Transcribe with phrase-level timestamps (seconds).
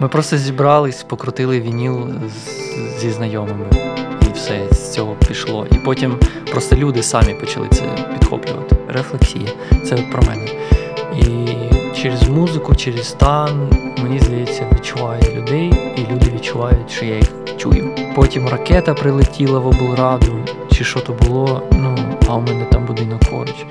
[0.00, 2.08] Ми просто зібрались, покрутили вініл
[2.98, 3.66] зі знайомими,
[4.22, 5.66] і все з цього пішло.
[5.72, 6.18] І потім
[6.50, 8.76] просто люди самі почали це підхоплювати.
[8.88, 9.48] Рефлексія,
[9.84, 10.46] це про мене.
[11.16, 11.46] І
[12.02, 13.70] через музику, через стан,
[14.02, 17.90] мені здається, відчуваю людей, і люди відчувають, що я їх чую.
[18.14, 20.38] Потім ракета прилетіла в облраду,
[20.72, 21.96] чи що то було, ну,
[22.28, 23.64] а у мене там будинок поруч.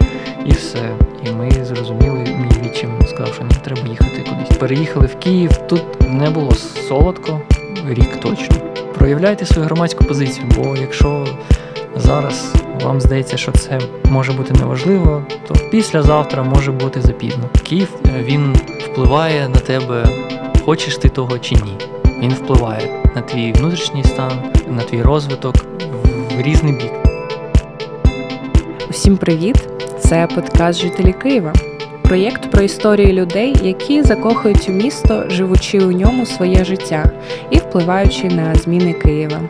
[0.45, 0.95] І все.
[1.25, 4.57] І ми зрозуміли, мій відчим сказав, що не треба їхати кудись.
[4.57, 5.57] Переїхали в Київ.
[5.67, 6.51] Тут не було
[6.87, 7.41] солодко,
[7.87, 8.55] рік точно.
[8.97, 11.27] Проявляйте свою громадську позицію, бо якщо
[11.95, 12.53] зараз
[12.83, 17.43] вам здається, що це може бути неважливо, то післязавтра може бути запізно.
[17.63, 20.05] Київ е, він впливає на тебе,
[20.65, 21.77] хочеш ти того чи ні.
[22.19, 24.31] Він впливає на твій внутрішній стан,
[24.69, 26.91] на твій розвиток в- різний бік.
[28.89, 29.69] Усім привіт!
[29.99, 31.53] Це подкаст Жителі Києва.
[32.01, 37.11] Проєкт про історії людей, які закохують у місто, живучи у ньому своє життя
[37.51, 39.41] і впливаючи на зміни Києва.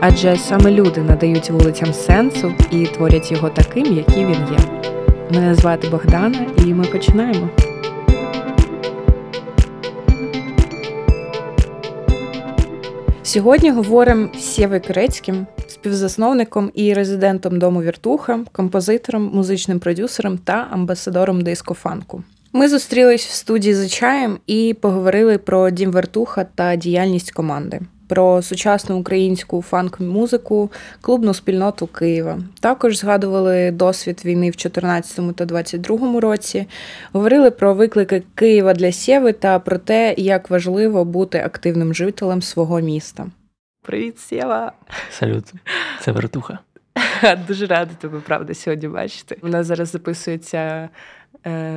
[0.00, 4.58] Адже саме люди надають вулицям сенсу і творять його таким, який він є.
[5.30, 7.48] Мене звати Богдана, і ми починаємо.
[13.22, 21.40] Сьогодні говоримо з Сєвою Кирецьким, співзасновником і резидентом дому Віртуха, композитором, музичним продюсером та амбасадором
[21.40, 22.22] дискофанку.
[22.56, 28.42] Ми зустрілись в студії за чаєм і поговорили про дім Вертуха та діяльність команди, про
[28.42, 32.38] сучасну українську фанк-музику, клубну спільноту Києва.
[32.60, 36.66] Також згадували досвід війни в 2014 та 2022 році.
[37.12, 42.80] Говорили про виклики Києва для Сєви та про те, як важливо бути активним жителем свого
[42.80, 43.26] міста.
[43.82, 44.72] Привіт, Сєва!
[45.10, 45.52] Салют,
[46.00, 46.58] це вертуха.
[47.48, 49.38] Дуже рада тебе, правда, сьогодні бачити.
[49.42, 50.88] У нас зараз записується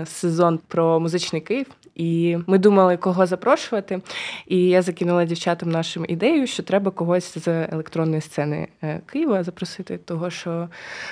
[0.05, 1.65] сезон про музичний Київ,
[1.95, 4.01] і ми думали, кого запрошувати.
[4.47, 9.97] І я закинула дівчатам нашим ідею, що треба когось з електронної сцени е, Києва запросити,
[9.97, 10.69] того що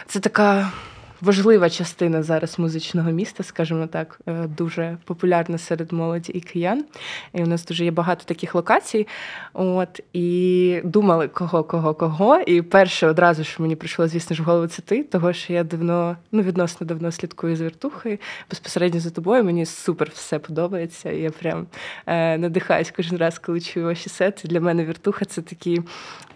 [0.07, 0.71] це така.
[1.21, 6.85] Важлива частина зараз музичного міста, скажімо так, е, дуже популярна серед молоді і киян.
[7.33, 9.07] І у нас дуже є багато таких локацій.
[9.53, 12.39] От і думали, кого, кого, кого.
[12.39, 15.63] І перше одразу що мені прийшло, звісно ж, в голову це ти, того що я
[15.63, 18.17] давно, ну відносно давно слідкую за вертухою.
[18.49, 19.43] Безпосередньо за тобою.
[19.43, 21.11] Мені супер все подобається.
[21.11, 21.67] Я прям
[22.05, 24.47] е, надихаюсь кожен раз, коли чую ваші сети.
[24.47, 25.81] Для мене вертуха це такий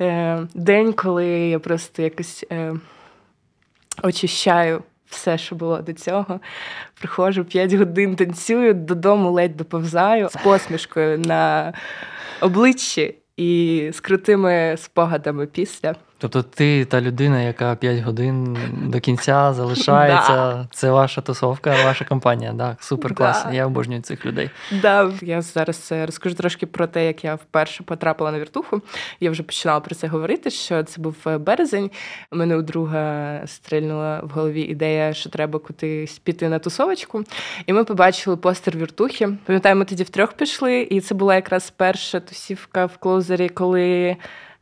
[0.01, 2.46] е, день, коли я просто якось.
[2.51, 2.73] Е,
[4.03, 6.39] очищаю все, що було до цього.
[6.99, 11.73] Приходжу 5 годин, танцюю, додому ледь доповзаю з посмішкою на
[12.41, 15.95] обличчі і з крутими спогадами після.
[16.22, 20.34] Тобто ти та людина, яка 5 годин до кінця залишається.
[20.34, 20.68] Да.
[20.72, 22.53] Це ваша тусовка, ваша компанія.
[22.53, 23.44] Да, супер клас.
[23.44, 23.52] Да.
[23.52, 24.50] Я обожнюю цих людей.
[24.81, 28.81] Да, я зараз е, розкажу трошки про те, як я вперше потрапила на віртуху.
[29.19, 30.50] Я вже починала про це говорити.
[30.50, 31.91] Що це був е, березень.
[32.31, 37.24] У мене у друга стрільнула в голові ідея, що треба кудись піти на тусовочку.
[37.66, 39.29] І ми побачили постер віртухи.
[39.46, 44.18] Пам'ятаю, ми тоді втрьох пішли, і це була якраз перша тусівка в клоузері, коли.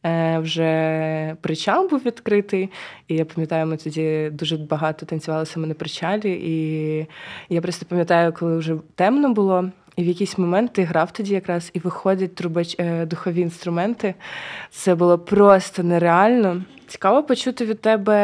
[0.07, 2.69] Е, Вже причал був відкритий,
[3.07, 6.31] і я пам'ятаю, ми тоді дуже багато танцювали саме на причалі.
[6.43, 7.07] І
[7.49, 11.69] я просто пам'ятаю, коли вже темно було, і в якийсь момент ти грав тоді якраз,
[11.73, 14.15] і виходять трубач, е, духові інструменти.
[14.71, 16.61] Це було просто нереально.
[16.87, 18.15] Цікаво почути від тебе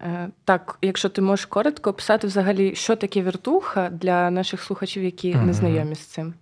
[0.00, 5.34] е, так, якщо ти можеш коротко описати взагалі, що таке віртуха для наших слухачів, які
[5.34, 5.46] Мгм.
[5.46, 6.34] не знайомі з цим.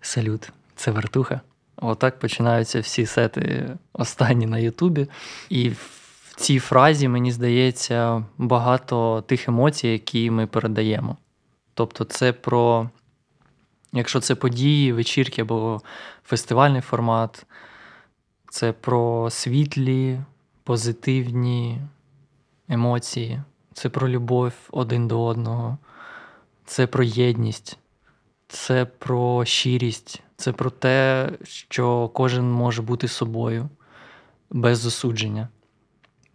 [0.00, 1.40] Салют, це вертуха.
[1.76, 5.08] Отак починаються всі сети останні на Ютубі.
[5.48, 11.16] І в цій фразі, мені здається, багато тих емоцій, які ми передаємо.
[11.74, 12.90] Тобто, це про,
[13.92, 15.80] якщо це події, вечірки або
[16.24, 17.46] фестивальний формат,
[18.50, 20.20] це про світлі,
[20.64, 21.80] позитивні
[22.68, 23.42] емоції,
[23.72, 25.78] це про любов один до одного,
[26.64, 27.78] це про єдність.
[28.48, 33.68] Це про щирість, це про те, що кожен може бути собою
[34.50, 35.48] без засудження.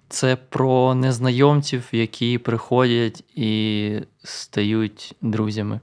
[0.09, 5.79] Це про незнайомців, які приходять і стають друзями.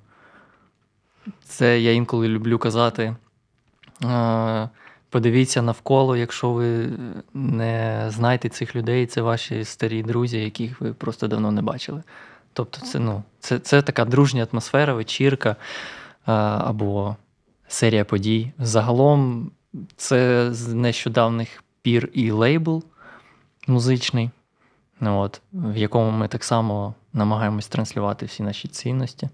[1.45, 3.17] Це я інколи люблю казати.
[5.11, 6.89] Подивіться навколо, якщо ви
[7.35, 12.03] не знаєте цих людей, це ваші старі друзі, яких ви просто давно не бачили.
[12.53, 15.57] Тобто, це, ну, це, це така дружня атмосфера, вечірка
[16.35, 17.17] або
[17.69, 18.53] серія подій.
[18.59, 19.51] Загалом,
[19.97, 22.85] це з нещодавних пір і лейбл
[23.67, 24.31] музичний,
[25.01, 29.29] ну, от, в якому ми так само намагаємось транслювати всі наші цінності.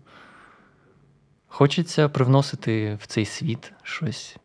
[1.48, 4.36] Хочеться привносити в цей світ щось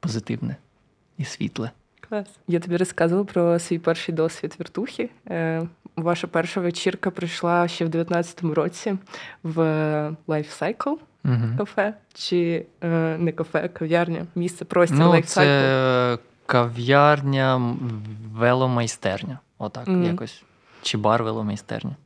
[0.00, 0.56] позитивне
[1.18, 1.70] і світле.
[2.00, 2.26] Клас.
[2.48, 5.10] Я тобі розказувала про свій перший досвід віртухи.
[5.26, 5.66] Е,
[5.96, 8.96] Ваша перша вечірка прийшла ще в 19-му році
[9.42, 9.60] в
[10.28, 10.96] Life Cycle
[11.28, 11.58] Угу.
[11.58, 17.76] кафе, чи е, не кафе, кав'ярня, місце, простір Ну, це кав'ярня,
[18.34, 19.38] веломайстерня.
[19.58, 20.04] Отак, Мгм.
[20.04, 20.42] якось.
[20.82, 21.96] Чи бар веломайстерня.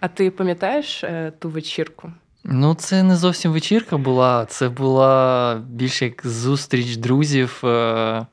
[0.00, 2.12] А ти пам'ятаєш е, ту вечірку?
[2.44, 8.26] Ну, це не зовсім вечірка була, це була більше як зустріч друзів, е-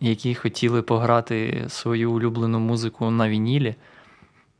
[0.00, 3.74] які хотіли пограти свою улюблену музику на вінілі.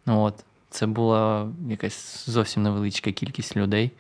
[0.07, 0.35] Ну, От.
[0.71, 3.91] Це була якась зовсім невеличка кількість людей.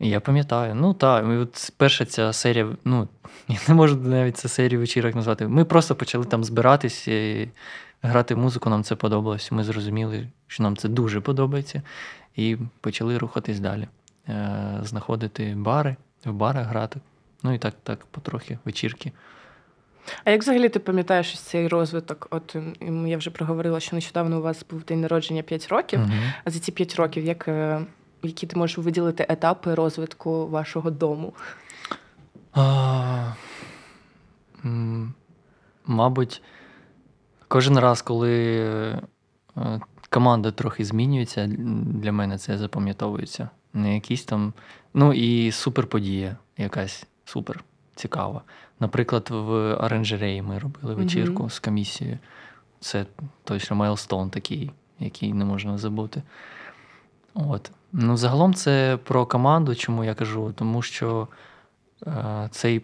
[0.00, 3.08] Я пам'ятаю, ну так, от перша ця серія, ну,
[3.48, 5.48] я не можу навіть це серію вечірок назвати.
[5.48, 7.48] Ми просто почали там збиратись і
[8.02, 9.52] грати музику, нам це подобалось.
[9.52, 11.82] Ми зрозуміли, що нам це дуже подобається,
[12.36, 13.88] і почали рухатись далі.
[14.28, 17.00] Е, знаходити бари, в барах грати.
[17.42, 19.12] Ну і так, так, потрохи, вечірки.
[20.24, 22.26] А як взагалі ти пам'ятаєш ось цей розвиток?
[22.30, 22.56] От
[23.06, 26.00] я вже проговорила, що нещодавно у вас був день народження 5 років.
[26.44, 27.80] А за ці 5 років, як, е,
[28.26, 31.32] які ти можеш виділити етапи розвитку вашого дому?
[32.52, 33.32] А,
[35.86, 36.42] Мабуть,
[37.48, 38.58] кожен раз, коли
[39.56, 39.80] е,
[40.10, 41.46] команда трохи змінюється,
[41.86, 43.48] для мене це запам'ятовується.
[43.74, 44.52] Не якісь там.
[44.94, 47.64] Ну і суперподія якась супер
[47.94, 48.42] цікава.
[48.80, 52.18] Наприклад, в оранжереї ми робили вечірку з комісією.
[52.80, 53.06] Це
[53.44, 56.22] точно milestone такий, який не можна забути.
[57.34, 57.70] От.
[57.98, 61.28] Ну, загалом це про команду, чому я кажу, тому що
[62.06, 62.82] е, цей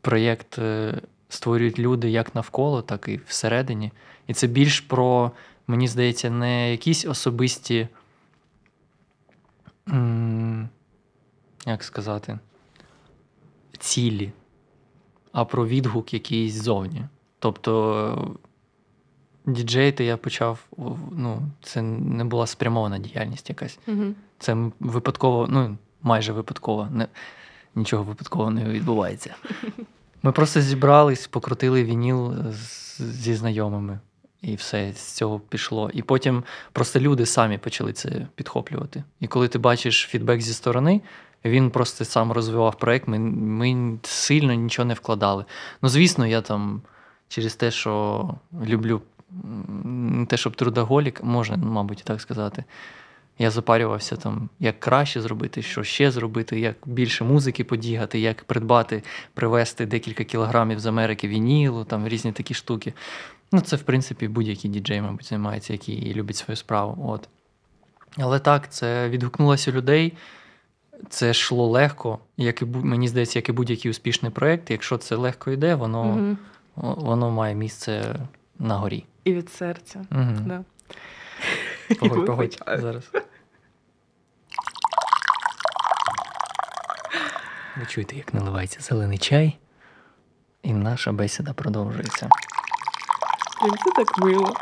[0.00, 3.92] проєкт е, створюють люди як навколо, так і всередині.
[4.26, 5.30] І це більш про,
[5.66, 7.88] мені здається, не якісь особисті.
[11.66, 12.38] Як сказати,
[13.78, 14.32] цілі,
[15.32, 17.04] а про відгук якийсь ззовні.
[17.38, 18.36] Тобто,
[19.48, 20.58] діджейти я почав,
[21.12, 23.78] ну, це не була спрямована діяльність якась.
[23.86, 24.04] Угу.
[24.38, 26.88] Це випадково, ну, майже випадково.
[26.92, 27.06] Не,
[27.74, 29.34] нічого випадкового не відбувається.
[30.22, 33.98] Ми просто зібрались, покрутили вініл з, зі знайомими,
[34.42, 35.90] і все з цього пішло.
[35.92, 39.04] І потім просто люди самі почали це підхоплювати.
[39.20, 41.00] І коли ти бачиш фідбек зі сторони,
[41.44, 43.08] він просто сам розвивав проект.
[43.08, 45.44] Ми, ми сильно нічого не вкладали.
[45.82, 46.82] Ну, звісно, я там
[47.28, 48.34] через те, що
[48.66, 49.02] люблю
[49.84, 52.64] не те, щоб трудоголік, можна, мабуть, так сказати.
[53.38, 59.02] Я запарювався там, як краще зробити, що ще зробити, як більше музики подігати, як придбати,
[59.34, 62.92] привезти декілька кілограмів з Америки вінілу, там різні такі штуки.
[63.52, 67.10] Ну, це, в принципі, будь-який діджей, мабуть, займається, який любить свою справу.
[67.12, 67.28] От.
[68.16, 70.12] Але так, це відгукнулося людей.
[71.08, 74.70] Це йшло легко, як і мені здається, як і будь-який успішний проєкт.
[74.70, 76.36] Якщо це легко йде, воно, Угу.
[76.76, 78.16] воно має місце
[78.58, 79.04] на горі.
[79.24, 80.04] І від серця.
[80.12, 80.36] Угу.
[80.46, 80.64] Да.
[82.00, 83.10] Погодь, погодь зараз.
[87.76, 89.58] Ви чуєте, як наливається зелений чай,
[90.62, 92.28] і наша бесіда продовжується.
[93.84, 94.54] Це так мило.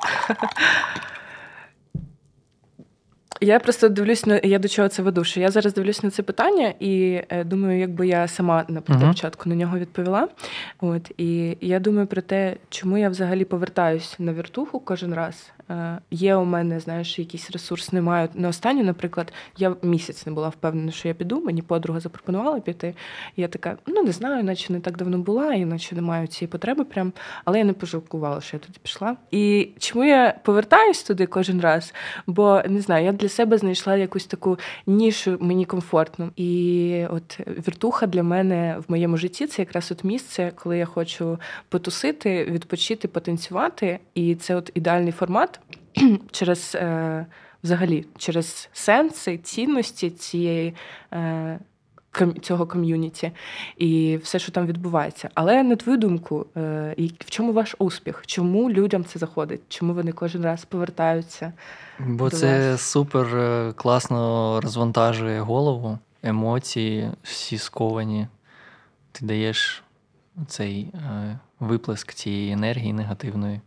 [3.41, 5.25] Я просто дивлюсь на я до чого це веду.
[5.25, 9.11] Що я зараз дивлюсь на це питання і е, думаю, якби я сама наприклад, Мгм.
[9.11, 10.29] початку на нього відповіла.
[10.81, 15.51] От і я думаю про те, чому я взагалі повертаюсь на віртуху кожен раз.
[15.71, 18.29] Е, є у мене, знаєш, якийсь ресурс, не маю.
[18.35, 21.41] На останню, наприклад, я місяць не була впевнена, що я піду.
[21.41, 22.95] Мені подруга запропонувала піти.
[23.37, 26.51] Я така, ну не знаю, наче не так давно була, і наче не маю цієї
[26.51, 27.13] потреби прям.
[27.45, 29.17] Але я не пожалкувала, що я туди пішла.
[29.31, 31.95] І чому я повертаюсь туди кожен раз?
[32.27, 36.31] Бо не знаю, я для себе знайшла якусь таку нішу, мені комфортну.
[36.37, 41.39] І от віртуха для мене в моєму житті це якраз от місце, коли я хочу
[41.69, 43.99] потусити, відпочити, потанцювати.
[44.15, 45.56] І це от ідеальний формат
[46.31, 47.27] через е,
[47.65, 50.75] взагалі через сенси, цінності цієї.
[51.13, 51.59] Е,
[52.43, 53.33] Цього ком'юніті
[53.77, 55.31] і все, що там відбувається.
[55.35, 58.23] Але на твою думку, е, в чому ваш успіх?
[58.27, 59.61] Чому людям це заходить?
[59.69, 61.53] Чому вони кожен раз повертаються?
[61.99, 62.81] Бо До це вас.
[62.81, 63.27] супер
[63.75, 68.27] класно розвантажує голову, емоції всі сковані.
[69.13, 69.83] Ти даєш
[70.47, 70.93] цей
[71.61, 73.61] виплеск цієї енергії негативної.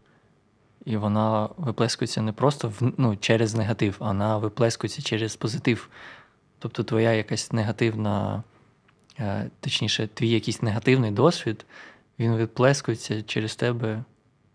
[0.86, 5.90] І вона виплескується не просто в, ну, через негатив, вона виплескується через позитив.
[6.60, 8.44] Тобто твоя якась негативна,
[9.20, 11.66] е, точніше, твій якийсь негативний досвід,
[12.20, 14.04] він виплескується через тебе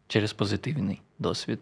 [0.09, 1.59] через позитивний досвід.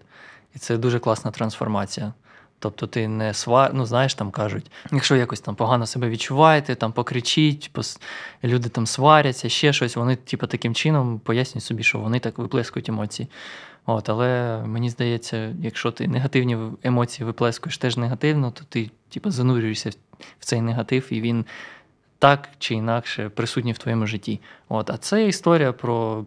[0.55, 2.13] І це дуже класна трансформація.
[2.59, 3.71] Тобто ти не свар...
[3.75, 8.01] ну знаєш, там кажуть, якщо якось там погано себе відчуваєте, там покричіть, пос...
[8.45, 12.89] люди там сваряться, ще щось, вони, типу, таким чином пояснюють собі, що вони так виплескують
[12.89, 13.29] емоції.
[13.87, 19.91] От, Але мені здається, якщо ти негативні емоції виплескуєш теж негативно, то ти типу, занурюєшся
[20.39, 21.45] в цей негатив, і він
[22.19, 24.41] так чи інакше присутній в твоєму житті.
[24.69, 26.27] От, А це історія про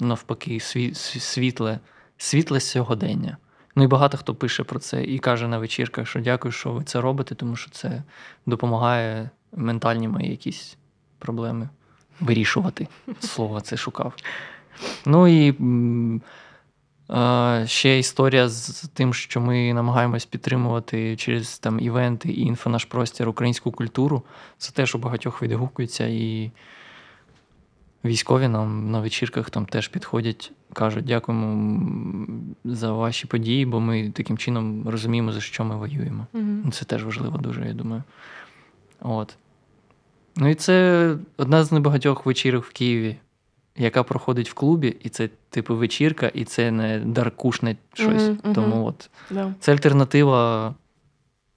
[0.00, 1.78] навпаки світле,
[2.16, 3.36] світле сьогодення.
[3.76, 6.84] Ну і багато хто пише про це і каже на вечірках, що дякую, що ви
[6.84, 8.02] це робите, тому що це
[8.46, 10.76] допомагає ментальні мої якісь
[11.18, 11.68] проблеми
[12.20, 12.88] вирішувати.
[13.20, 14.14] Слово це шукав.
[15.06, 15.54] Ну і
[17.66, 23.72] ще історія з тим, що ми намагаємось підтримувати через там івенти і інфонаш простір українську
[23.72, 24.22] культуру.
[24.58, 26.50] Це теж у багатьох відгукується і
[28.04, 31.76] військові нам на вечірках там теж підходять, кажуть, дякуємо
[32.64, 36.26] за ваші події, бо ми таким чином розуміємо, за що ми воюємо.
[36.32, 36.70] Угу.
[36.72, 38.02] Це теж важливо дуже, я думаю.
[39.00, 39.36] От.
[40.36, 43.16] Ну і це одна з небагатьох вечірок в Києві,
[43.76, 48.28] яка проходить в клубі, і це типу вечірка, і це не даркушне щось.
[48.28, 48.86] Угу, Тому угу.
[48.86, 49.54] от Да.
[49.60, 50.74] це альтернатива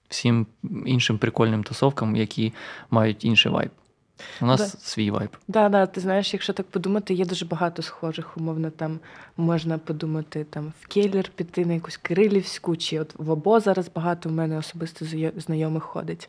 [0.08, 0.46] всім
[0.86, 2.52] іншим прикольним тусовкам, які
[2.90, 3.70] мають інший вайб.
[4.40, 4.78] У нас Да.
[4.80, 5.30] свій вайб.
[5.48, 8.98] Да, да, ти знаєш, якщо так подумати, є дуже багато схожих, умовно, там
[9.36, 14.28] можна подумати там в Келлер піти на якусь Кирилівську, чи от в ОБО зараз багато
[14.28, 15.06] в мене особисто
[15.36, 16.28] знайомих ходить.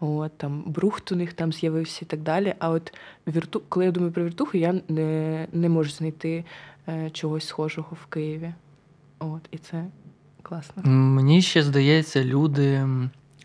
[0.00, 2.54] От там Брухт у них там з'явився і так далі.
[2.58, 2.92] А от
[3.28, 6.44] вірту, коли я думаю про віртуху, я не, не можу знайти
[6.88, 8.54] е, чогось схожого в Києві.
[9.18, 9.84] От, і це
[10.42, 10.82] класно.
[10.90, 12.86] Мені ще здається, люди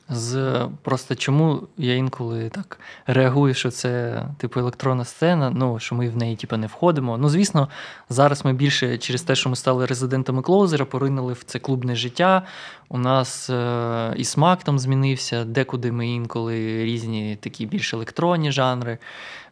[0.09, 6.09] з просто чому я інколи так реагую, що це типу електронна сцена, ну що ми
[6.09, 7.17] в неї типу, не входимо.
[7.17, 7.69] Ну, звісно,
[8.09, 12.43] зараз ми більше через те, що ми стали резидентами клоузера, поринули в це клубне життя.
[12.89, 18.97] У нас е, і смак там змінився, декуди ми інколи різні такі більш електронні жанри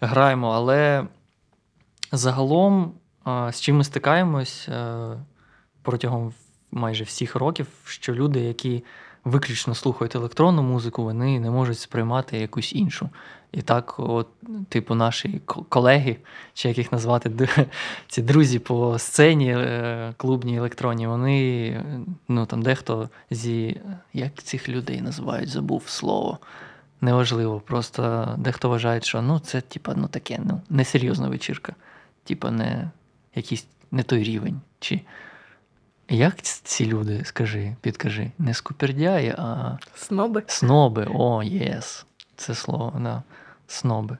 [0.01, 0.51] граємо.
[0.51, 1.07] Але
[2.11, 2.93] загалом,
[3.27, 4.95] е, з чим ми стикаємось е,
[5.81, 6.33] протягом
[6.71, 8.83] майже всіх років, що люди, які
[9.25, 13.09] виключно слухають електронну музику, вони не можуть сприймати якусь іншу.
[13.51, 14.27] І так, от,
[14.69, 16.17] типу, наші колеги,
[16.53, 17.49] чи як їх назвати,
[18.07, 21.83] ці друзі по сцені е, клубній електронній, вони,
[22.27, 23.81] ну там дехто зі.
[24.13, 26.39] Як цих людей називають, забув слово.
[27.01, 27.59] Неважливо.
[27.59, 31.75] Просто дехто вважає, що ну, це типа, ну таке, ну, несерйозна вечірка.
[32.23, 32.89] Типа, не
[33.35, 34.61] якийсь не той рівень.
[34.79, 35.01] Чи
[36.09, 40.43] як ці люди, скажи, підкажи, не скупердяї, а Сноби.
[40.47, 41.07] сноби.
[41.13, 42.05] О, єс.
[42.35, 43.23] Це слово, да.
[43.67, 44.17] Сноби.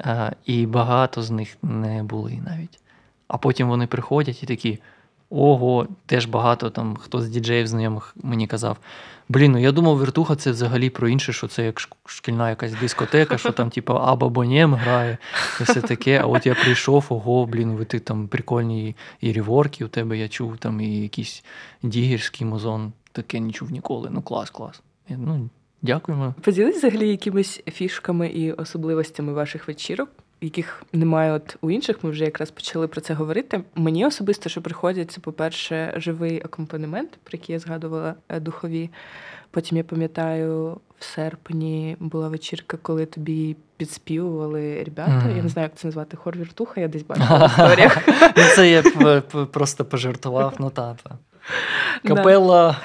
[0.00, 2.80] А, і багато з них не були навіть.
[3.28, 4.78] А потім вони приходять і такі.
[5.30, 8.76] Ого, теж багато там хто з діджеїв знайомих мені казав.
[9.28, 13.38] Блін, ну я думав, вертуха це взагалі про інше, що це як шкільна якась дискотека,
[13.38, 15.18] що там, типу, Аба Бонєм грає,
[15.60, 16.20] і все таке.
[16.22, 20.28] А от я прийшов, ого, блін, ви ти там прикольні і реворки у тебе я
[20.28, 21.44] чув, там і якийсь
[21.82, 22.92] дігерський музон.
[23.12, 24.08] Таке не чув ніколи.
[24.12, 24.82] Ну, клас, клас.
[25.08, 25.48] Ну,
[25.82, 26.34] дякуємо.
[26.40, 30.08] Поділись взагалі якимись фішками і особливостями ваших вечірок,
[30.40, 32.04] яких немає от у інших.
[32.04, 33.60] Ми вже якраз почали про це говорити.
[33.74, 38.90] Мені особисто, що приходять, це, по-перше, живий акомпанемент, про який я згадувала е, духові.
[39.50, 45.10] Потім я пам'ятаю, в серпні була вечірка, коли тобі підспівували ребята.
[45.10, 45.36] Мгм.
[45.36, 48.08] Я не знаю, як це назвати хор віртуха, я десь бачила в історіях.
[48.36, 48.82] Ну, це я
[49.52, 50.54] просто пожартував.
[50.58, 51.18] Ну, та, та.
[52.08, 52.76] Капела,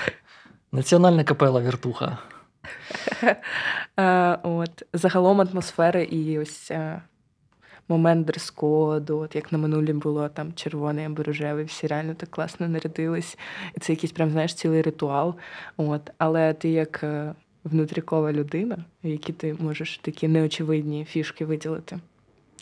[0.71, 2.17] національна капела Віртуха.
[3.99, 7.01] Е, От загалом атмосфери і ось е,
[7.91, 12.67] момент дрес-коду, от як на минулі було там червоний або рожевий, всі реально так класно
[12.67, 13.37] нарядились.
[13.75, 15.35] І це якийсь прям, знаєш, цілий ритуал.
[15.77, 17.33] От, але ти як е,
[17.63, 21.99] внутрікова людина, які ти можеш такі неочевидні фішки виділити.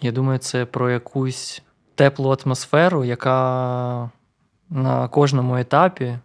[0.01, 1.61] Я думаю, це про якусь
[1.95, 4.09] теплу атмосферу, яка
[4.69, 6.17] на кожному етапі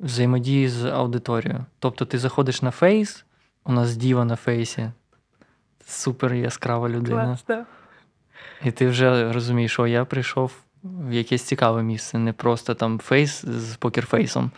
[0.00, 1.64] взаємодіє з аудиторією.
[1.78, 3.24] Тобто ти заходиш на face,
[3.64, 4.90] у нас діва на face і,
[5.86, 7.24] супер яскрава людина.
[7.24, 7.66] Клас, да.
[8.64, 13.44] І ти вже розумієш, що я прийшов в якесь цікаве місце, не просто там face
[13.44, 14.50] з poker face ом,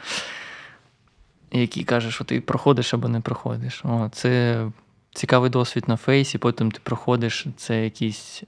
[1.53, 3.85] який каже, що ти проходиш або не проходиш.
[3.85, 4.65] О, це
[5.15, 8.43] цікавий досвід на фейсі, потім ти проходиш це якісь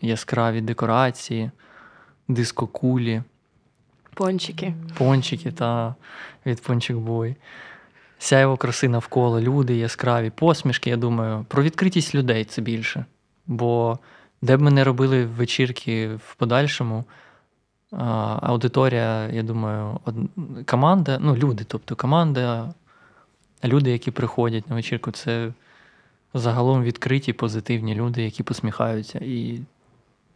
[0.00, 1.50] яскраві декорації,
[2.28, 3.22] дискокулі,
[4.14, 4.74] Пончики.
[4.98, 5.94] пончики та
[6.46, 7.36] від Пончик Бой.
[8.18, 13.04] Сяйво краси навколо, люди яскраві, посмішки, я думаю, про відкритість людей це більше.
[13.46, 13.98] Бо
[14.44, 17.04] де б ми не робили вечірки в подальшому,
[18.40, 20.14] аудиторія, я думаю, од...
[20.66, 22.74] команда, ну, люди, тобто команда
[23.64, 25.52] люди, які приходять на вечірку, це
[26.34, 29.60] загалом відкриті, позитивні люди, які посміхаються, і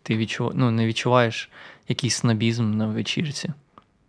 [0.03, 0.53] ти відчув...
[0.55, 1.51] ну, не відчуваєш
[1.89, 3.51] якийсь снобізм на вечірці.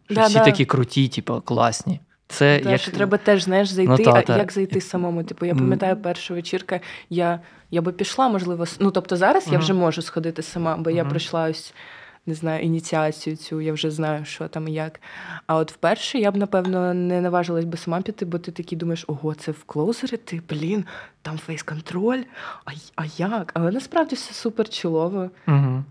[0.06, 0.46] Що Да, всі да.
[0.46, 2.00] такі круті, типу, класні.
[2.30, 2.82] Це Та, як...
[2.82, 3.92] що треба теж знаєш зайти.
[3.92, 5.24] Ну, та, а як зайти самому?
[5.24, 7.40] Типу, я пам'ятаю першу вечірка, я,
[7.72, 11.50] я би пішла, можливо, ну тобто зараз я вже можу сходити сама, бо я пройшла
[11.50, 11.74] ось.
[12.26, 15.02] Не знаю, ініціацію цю, я вже знаю, що там і як.
[15.48, 19.06] А от вперше я б, напевно, не наважилась би сама піти, бо ти такий думаєш,
[19.08, 20.86] ого, це в клоузери ти, блін,
[21.22, 22.24] там фейс-контроль,
[22.66, 23.52] а, а як?
[23.54, 25.30] Але насправді все супер чолово.
[25.48, 25.84] Угу.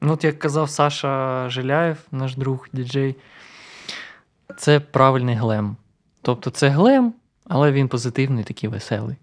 [0.00, 3.16] Ну, от як казав Саша Жиляєв, наш друг діджей,
[4.56, 5.76] це правильний глем.
[6.22, 7.14] Тобто це глем,
[7.48, 9.16] але він позитивний, такий веселий,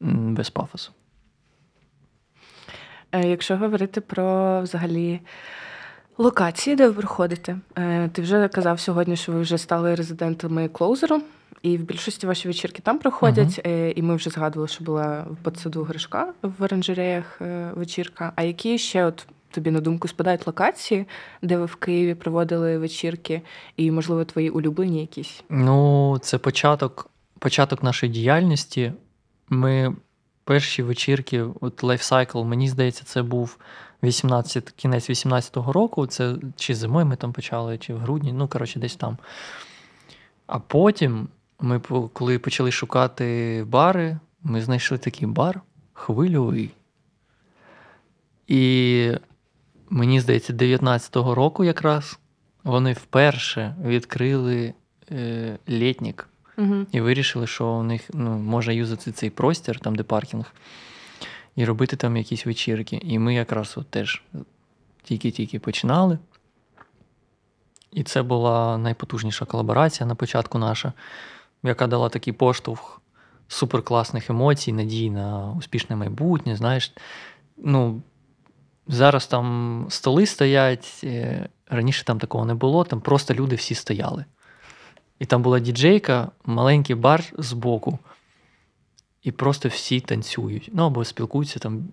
[0.00, 0.92] без пафосу.
[3.12, 5.20] Е, Якщо говорити про взагалі
[6.18, 11.22] локації, де ви приходите, е, ти вже казав сьогодні, що ви вже стали резидентами клоузеру,
[11.62, 13.60] і в більшості ваші вечірки там проходять.
[13.66, 17.40] Е, І ми вже згадували, що була в Ботсаду Гришка в оранжереях
[17.74, 18.32] вечірка.
[18.36, 21.06] А які ще от тобі на думку спадають локації,
[21.42, 23.42] де ви в Києві проводили вечірки,
[23.76, 25.42] і, можливо, твої улюблені якісь?
[25.48, 28.92] Ну, це початок, початок нашої діяльності.
[29.48, 29.96] Ми
[30.44, 33.56] перші вечірки, от Lifecycle, мені здається, це був
[34.02, 36.06] 18, кінець 18-го року.
[36.06, 39.18] Це чи зимою ми там почали, чи в грудні, ну, коротше, десь там.
[40.46, 41.28] А потім,
[41.60, 41.80] ми,
[42.12, 45.60] коли почали шукати бари, ми знайшли такий бар
[45.92, 46.70] хвильовий.
[48.48, 49.12] І
[49.90, 52.18] мені здається, 19-го року якраз
[52.64, 54.74] вони вперше відкрили
[55.10, 56.26] е, літнік
[56.60, 56.86] Угу.
[56.92, 60.54] і вирішили, що у них ну, можна юзати цей простір, там, де паркінг,
[61.56, 63.00] і робити там якісь вечірки.
[63.02, 64.22] І ми якраз от теж
[65.02, 66.18] тільки-тільки починали.
[67.92, 70.92] І це була найпотужніша колаборація на початку наша,
[71.62, 73.00] яка дала такий поштовх
[73.48, 76.56] суперкласних емоцій, надій на успішне майбутнє.
[76.56, 76.92] Знаєш,
[77.56, 78.02] ну,
[78.92, 81.04] зараз там столи стоять,
[81.68, 84.24] раніше там такого не було, там просто люди всі стояли.
[85.18, 87.98] І там була діджейка, маленький бар збоку,
[89.22, 90.70] і просто всі танцюють.
[90.72, 91.84] Ну або спілкуються там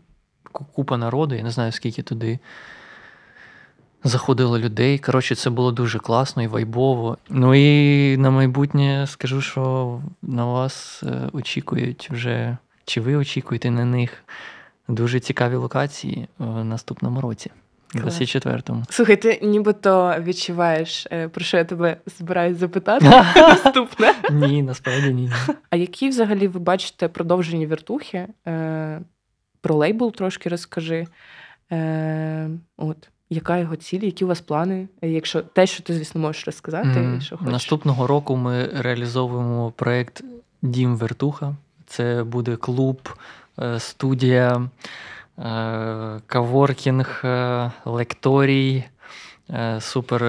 [0.51, 2.39] купа народу, я не знаю, скільки туди
[4.03, 4.99] заходило людей.
[4.99, 7.17] Коротше, це було дуже класно і вайбово.
[7.29, 13.85] Ну і на майбутнє скажу, що на вас е, очікують вже, чи ви очікуєте на
[13.85, 14.23] них
[14.87, 17.51] дуже цікаві локації в наступному році,
[17.91, 18.21] Клас.
[18.21, 18.83] 24-му.
[18.89, 24.13] Слухай, ти нібито відчуваєш, е, про що я тебе збираюсь запитати наступне.
[24.31, 25.31] Ні, насправді ні.
[25.69, 28.27] А які взагалі ви бачите продовжені віртухи?
[28.47, 29.01] Е,
[29.61, 31.07] про лейбл трошки розкажи.
[31.71, 34.87] Е, от, яка його ціль, які у вас плани?
[35.01, 37.51] Е, Якщо те, що ти, звісно, можеш розказати, що хочеш.
[37.53, 40.23] Наступного року ми реалізовуємо проєкт
[40.61, 41.55] Дім Вертуха.
[41.85, 43.13] Це буде клуб, е,
[43.77, 44.61] студія,
[45.39, 48.83] е, каворкінг, е, лекторій,
[49.79, 50.19] супер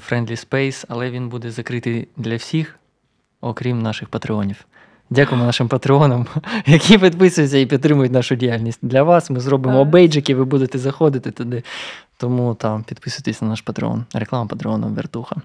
[0.00, 2.78] friendly space, але він буде закритий для всіх,
[3.40, 4.66] окрім наших патреонів.
[5.10, 6.26] Дякуємо нашим патреонам,
[6.66, 8.78] які підписуються і підтримують нашу діяльність.
[8.82, 11.62] Для вас ми зробимо бейджики, ви будете заходити туди.
[12.16, 14.04] Тому там підписуйтесь на наш Patreon.
[14.14, 15.36] Реклама Patreon у Vertuha.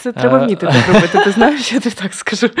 [0.00, 1.18] Це треба Е, вміти так робити.
[1.24, 2.50] Ти знаєш, я тобі так скажу.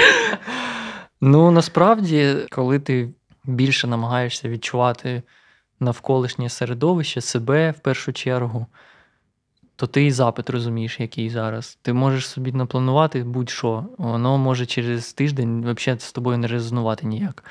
[1.24, 3.08] Ну, насправді, коли ти
[3.44, 5.22] більше намагаєшся відчувати
[5.80, 8.66] навколишнє середовище, себе в першу чергу,
[9.76, 11.78] то ти і запит розумієш, який зараз.
[11.82, 13.84] Ти можеш собі напланувати будь-що.
[13.98, 17.44] Воно може через тиждень взагалі з тобою не резонувати ніяк.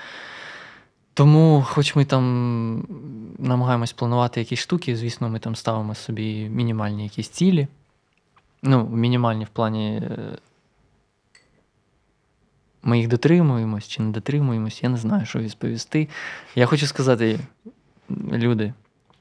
[1.14, 2.88] Тому, хоч ми там
[3.40, 7.68] намагаємось планувати якісь штуки, звісно, ми там ставимо собі мінімальні якісь цілі.
[8.64, 10.38] Ну, мінімальні в плані е,
[12.84, 16.08] ми їх дотримуємось чи не дотримуємось, я не знаю, що відповісти.
[16.56, 17.40] Я хочу сказати,
[18.32, 18.74] люди,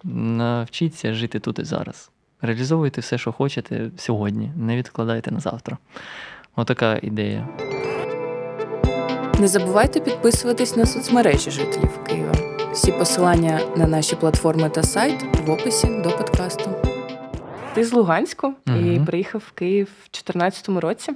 [0.04, 2.10] навчіться жити тут і зараз.
[2.42, 5.78] Реалізовуйте все, що хочете сьогодні, не відкладайте на завтра.
[6.56, 7.48] Отака ідея.
[9.40, 12.34] Не забувайте підписуватись на соцмережі жителів Києва.
[12.72, 16.70] Всі посилання на наші платформи та сайт в описі до подкасту.
[17.74, 21.12] Ти з Луганську і приїхав в Київ в 2014 році.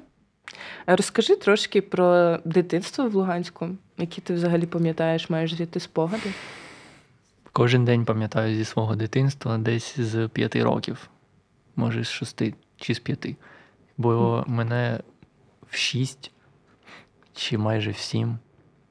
[0.87, 6.33] Розкажи трошки про дитинство в Луганську, які ти взагалі пам'ятаєш, маєш звідти спогади.
[7.53, 11.11] Кожен день пам'ятаю зі свого дитинства десь з п'яти років,
[11.77, 13.37] може з шести чи з п'яти.
[13.97, 15.01] Бо мене
[15.71, 16.31] в шість
[17.35, 18.39] чи майже в сім,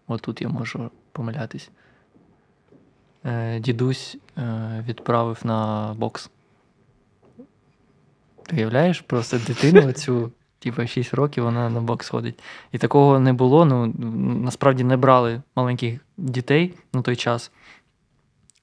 [0.08, 1.70] отут я можу помилятись.
[3.26, 6.30] Е, Дідусь е, відправив на бокс.
[8.46, 10.32] Ти уявляєш просто дитину цю
[10.64, 12.40] типу, 6 років вона на бокс ходить.
[12.72, 13.66] І такого не було.
[13.66, 13.94] Ну,
[14.44, 17.52] насправді не брали маленьких дітей на той час.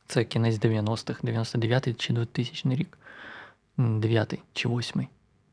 [0.06, 2.98] Це кінець 90-х, 99-й чи 2000 рік.
[3.78, 5.06] 9 чи 8.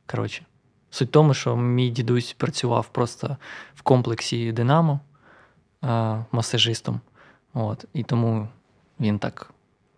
[0.07, 0.45] Коротше,
[0.89, 3.37] суть в тому, що мій дідусь працював просто
[3.75, 4.99] в комплексі Динамо
[5.81, 6.99] а, масажистом.
[7.53, 8.47] От, І тому
[8.99, 9.51] він так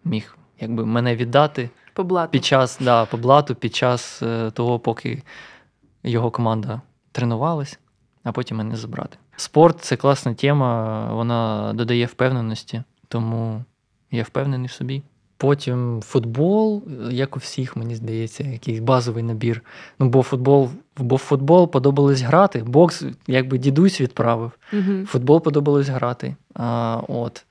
[0.04, 2.32] міг якби, мене віддати По блату.
[2.32, 5.24] під час да, по блату, під час е, того, поки
[6.04, 6.82] його команда
[7.12, 7.80] тренувалась,
[8.24, 9.18] а потім мене забрати.
[9.36, 13.64] Спорт це класна тема, вона додає впевненості, тому
[14.12, 15.04] я впевнений в собі.
[15.38, 19.62] Потім футбол, як у всіх, мені здається, якийсь базовий набір.
[20.00, 22.64] Ну, бо футбол, бо футбол подобалось грати.
[22.64, 24.52] Бокс, якби дідусь відправив.
[24.74, 25.06] Угу.
[25.06, 26.36] Футбол подобалось грати.
[26.54, 27.46] А, от.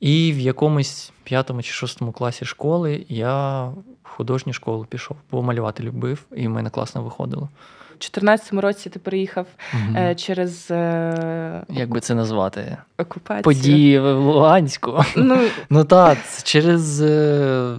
[0.00, 5.82] І в якомусь п'ятому чи шостому класі школи я в художню школу пішов, бо малювати
[5.82, 7.48] любив, і в мене класно виходило.
[7.94, 9.96] У 14-му році ти приїхав Мгм.
[9.96, 12.76] е, через е, Як би це назвати?
[12.98, 13.42] окупацію.
[13.42, 15.04] Події в Луганську.
[15.16, 17.76] Ну, Ну так, через е,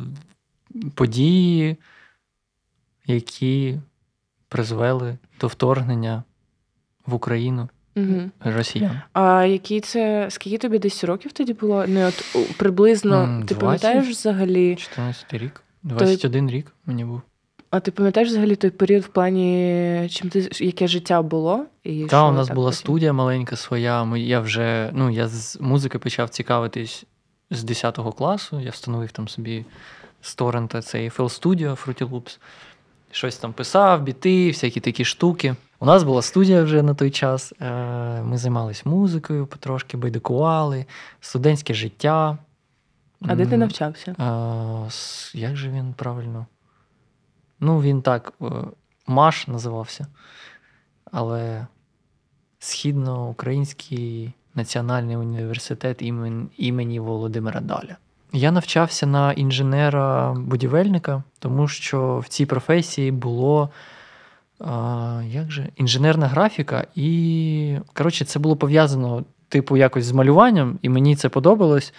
[0.95, 1.77] події,
[3.05, 3.79] які
[4.49, 6.23] призвели до вторгнення
[7.05, 8.53] в Україну угу.
[8.57, 9.01] росіян.
[9.13, 11.85] А які це скільки тобі десь років тоді було?
[11.87, 12.23] Ну от
[12.57, 14.75] приблизно М, ти пам'ятаєш взагалі?
[14.75, 15.63] 14 рік.
[15.83, 17.21] 21 рік мені був.
[17.71, 21.65] А ти пам'ятаєш взагалі той період в плані, чим ти яке життя було?
[21.83, 22.79] І Та, у нас так була потім?
[22.79, 24.03] студія маленька своя.
[24.03, 27.05] Ми, я вже ну, я з музики почав цікавитись
[27.51, 28.59] з 10 класу.
[28.59, 29.65] Я встановив там собі
[30.21, 32.39] з торрента цей FL Studio Fruity Loops.
[33.11, 35.55] Щось там писав, біти, всякі такі штуки.
[35.79, 37.53] У нас була студія вже на той час.
[37.61, 40.85] Е, Ми займалися музикою, потрошки байдикували,
[41.19, 42.37] студентське життя.
[43.21, 44.15] А де ти навчався?
[45.33, 46.45] як же він правильно?
[47.59, 48.45] Ну, він так, е,
[49.07, 50.07] Маш називався.
[51.11, 51.67] Але
[52.59, 56.01] Східноукраїнський національний університет
[56.57, 57.97] імені Володимира Даля.
[58.33, 63.69] Я навчався на інженера-будівельника, тому що в цій професії було
[64.59, 70.89] а, як же, інженерна графіка, і коротше, це було пов'язано, типу, якось з малюванням, і
[70.89, 71.93] мені це подобалось.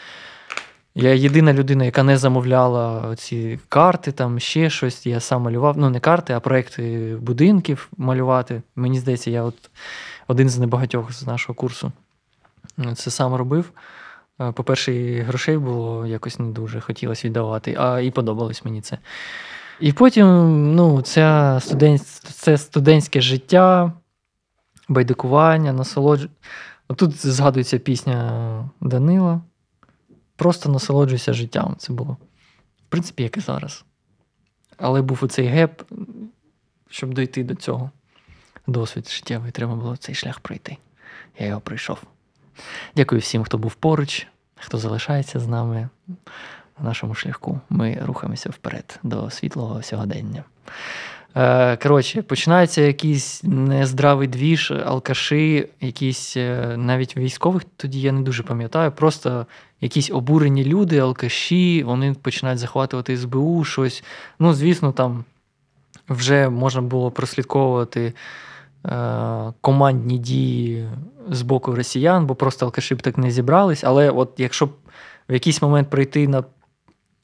[0.94, 5.06] Я єдина людина, яка не замовляла ці карти, там ще щось.
[5.06, 5.78] Я сам малював.
[5.78, 8.62] Ну, не карти, а проекти будинків малювати.
[8.76, 9.70] Мені здається, я от
[10.28, 11.92] один з небагатьох з нашого курсу
[12.94, 13.72] це сам робив.
[14.54, 18.98] По-перше, і грошей було якось не дуже хотілося віддавати, а і подобалось мені це.
[19.80, 20.26] І потім,
[20.74, 23.92] ну, ця студент, це студентське життя,
[24.88, 26.30] байдикування, насолодження.
[26.96, 29.40] Тут згадується пісня Данила.
[30.36, 31.74] Просто насолоджуйся життям.
[31.78, 32.16] Це було.
[32.86, 33.84] В принципі, як і зараз.
[34.76, 35.82] Але був оцей геп,
[36.90, 37.90] щоб дойти до цього.
[38.66, 40.76] Досвід життєвий, треба було цей шлях пройти.
[41.38, 41.98] Я його пройшов.
[42.96, 45.88] Дякую всім, хто був поруч, хто залишається з нами
[46.78, 47.60] на нашому шляху.
[47.70, 50.44] Ми рухаємося вперед до світлого сьогодення.
[51.36, 58.42] Е, Коротше, починається якийсь нездравий двіж, алкаші, якісь е, навіть військових тоді я не дуже
[58.42, 58.92] пам'ятаю.
[58.92, 59.46] Просто
[59.80, 64.04] якісь обурені люди, алкаші, вони починають захватувати СБУ, щось.
[64.38, 65.24] Ну, звісно, там
[66.08, 68.12] вже можна було прослідковувати
[68.86, 68.92] е,
[69.60, 70.88] командні дії
[71.28, 73.84] з боку росіян, бо просто алкаші б так не зібрались.
[73.84, 74.70] Але от якщо б
[75.28, 76.44] в якийсь момент прийти на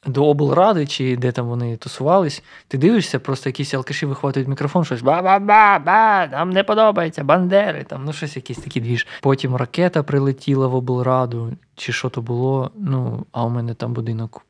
[0.06, 5.02] до облради, чи де там вони тусувались, ти дивишся, просто якісь алкаші вихватують мікрофон, щось
[5.02, 9.06] ба-ба-ба-ба, нам не подобається, бандери, там, ну щось якийсь такий двіж.
[9.22, 14.46] Потім ракета прилетіла в облраду, чи що то було, ну, а у мене там будинок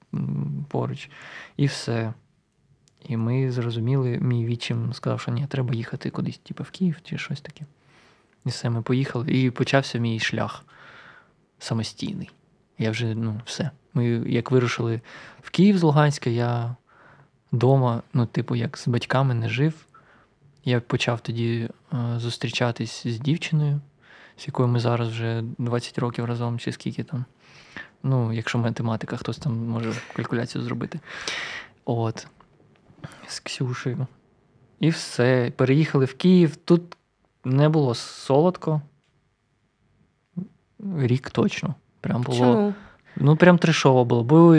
[0.69, 1.11] поруч.
[1.57, 2.13] І все.
[3.09, 7.19] І ми зрозуміли, мій відчим сказав, що ні, треба їхати кудись, типу в Київ чи
[7.19, 7.65] щось таке.
[8.47, 9.31] І все, ми поїхали.
[9.31, 10.65] І почався мій шлях
[11.59, 12.31] самостійний.
[12.79, 13.71] Я вже, ну, все.
[13.95, 15.01] Ми як вирушили
[15.43, 16.77] в Київ з Луганська, я
[17.53, 19.87] вдома, ну, типу, як з батьками не жив.
[20.65, 23.81] Я почав тоді е, зустрічатись з дівчиною,
[24.37, 27.25] з якою ми зараз вже 20 років разом, чи скільки там.
[28.03, 31.01] Ну, якщо математика, хтось там може калькуляцію зробити.
[31.85, 32.27] От.
[33.27, 34.07] З Ксюшею.
[34.81, 35.53] І все.
[35.57, 36.57] Переїхали в Київ.
[36.57, 36.96] Тут
[37.47, 38.81] не було солодко.
[40.99, 41.75] Рік точно.
[42.01, 42.39] Прям було.
[42.39, 42.75] Чому?
[43.17, 44.25] Ну, прям трешово було.
[44.25, 44.57] Бо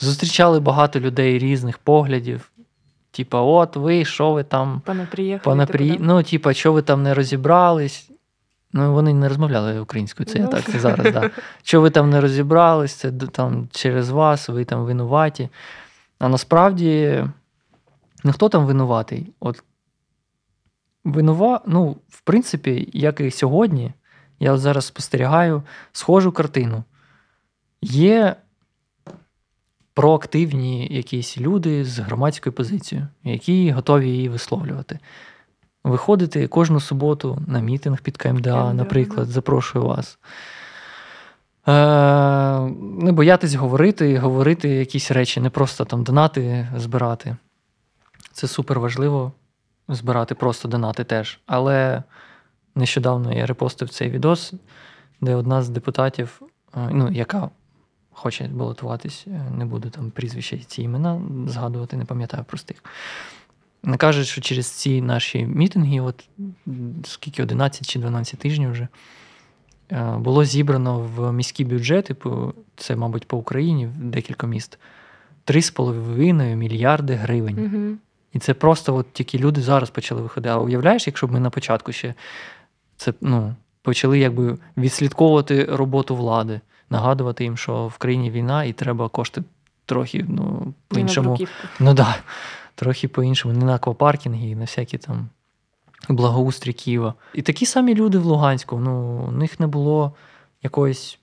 [0.00, 2.50] зустрічали багато людей різних поглядів.
[3.10, 5.40] Типа, от ви, що ви там Пане приїхали.
[5.44, 5.90] понапрі...
[5.90, 6.04] типу?
[6.04, 8.10] Ну, типа, що ви там не розібрались.
[8.72, 10.50] Ну, вони не розмовляли українською, це я Ну.
[10.50, 11.30] так і зараз, да.
[11.62, 15.48] Що ви там не розібрались, це там через вас, ви там винуваті.
[16.18, 17.24] А насправді,
[18.24, 19.32] ну хто там винуватий?
[19.40, 19.62] От
[21.04, 23.92] винова, ну, в принципі, як і сьогодні,
[24.40, 25.62] я от зараз спостерігаю
[25.92, 26.84] схожу картину.
[27.82, 28.36] Є
[29.94, 34.98] проактивні якісь люди з громадською позицією, які готові її висловлювати.
[35.84, 40.18] Виходити кожну суботу на мітинг під КМДА, КМДА, наприклад, запрошую вас.
[41.68, 41.72] Е,
[43.04, 47.36] Не боятись говорити, говорити якісь речі, не просто там донати збирати.
[48.32, 49.32] Це супер важливо
[49.94, 51.40] збирати просто донати теж.
[51.46, 52.02] Але
[52.74, 54.54] нещодавно я репостив цей відос,
[55.20, 56.42] де одна з депутатів,
[56.76, 57.50] е, ну, яка
[58.12, 62.84] хоче балотуватись, е, не буду там прізвища і ці імена згадувати, не пам'ятаю простих.
[63.96, 66.28] Каже, що через ці наші мітинги, от
[67.04, 68.88] скільки 11 чи 12 тижнів вже,
[69.92, 72.16] е, було зібрано в міські бюджети,
[72.76, 74.78] це, мабуть, по Україні, декілька міст,
[75.44, 77.58] 3,5 мільярди гривень.
[77.58, 77.98] Угу.
[78.32, 80.54] І це просто от тільки люди зараз почали виходити.
[80.54, 82.14] А уявляєш, якщо б ми на початку ще
[82.96, 89.08] це ну, почали якби відслідковувати роботу влади, нагадувати їм, що в країні війна і треба
[89.08, 89.42] кошти
[89.86, 91.38] трохи ну, по-іншому.
[91.80, 92.16] Ну да,
[92.74, 95.28] трохи по-іншому, не на аквапаркінги, і на всякі там
[96.08, 97.14] благоустрій Києва.
[97.34, 98.78] І такі самі люди в Луганську.
[98.78, 100.12] Ну, у них не було
[100.62, 101.18] якоїсь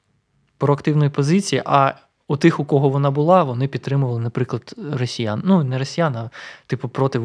[0.58, 1.94] проактивної позиції, а
[2.30, 5.42] у тих, у кого вона була, вони підтримували, наприклад, росіян.
[5.46, 6.30] Ну, не росіян, а
[6.68, 7.22] типу проти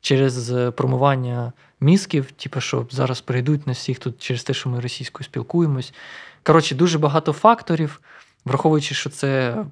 [0.00, 4.80] через е, промивання мізків, типу, що зараз прийдуть на всіх тут через те, що ми
[4.80, 5.94] російською спілкуємось.
[6.42, 8.00] Коротше, дуже багато факторів,
[8.44, 9.64] враховуючи, що це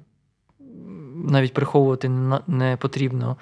[1.15, 2.09] навіть приховувати
[2.47, 3.37] не потрібно,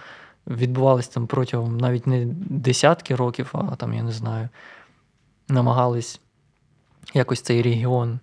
[0.47, 4.49] відбувалось там протягом навіть не десятки років, а там, я не знаю,
[5.47, 6.21] намагались
[7.13, 8.19] якось цей регіон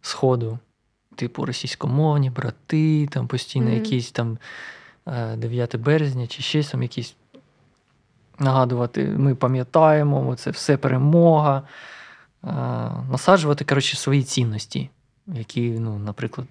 [0.00, 0.58] Сходу,
[1.18, 3.74] типу російськомовні, брати, там постійно Мгм.
[3.74, 4.38] якісь там
[5.06, 7.14] е, 9 березня чи щось там якісь
[8.38, 11.62] нагадувати, ми пам'ятаємо, це все перемога.
[12.44, 12.48] Е,
[13.10, 14.90] Насаджувати, коротше, свої цінності,
[15.26, 16.48] які, ну, наприклад,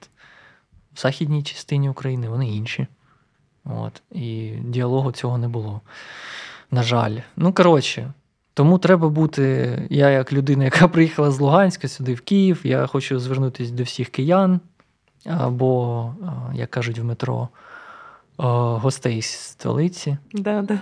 [0.93, 2.87] в західній частині України вони інші.
[3.65, 4.01] От.
[4.11, 5.81] І діалогу цього не було.
[6.71, 7.17] На жаль.
[7.35, 8.13] Ну, коротше,
[8.57, 9.77] тому треба бути.
[9.89, 14.09] Я, як людина, яка приїхала з Луганська сюди в Київ, я хочу звернутися до всіх
[14.09, 14.59] киян,
[15.25, 16.13] або,
[16.53, 17.49] як кажуть в метро,
[18.37, 20.17] гостей з столиці.
[20.33, 20.79] Да, да.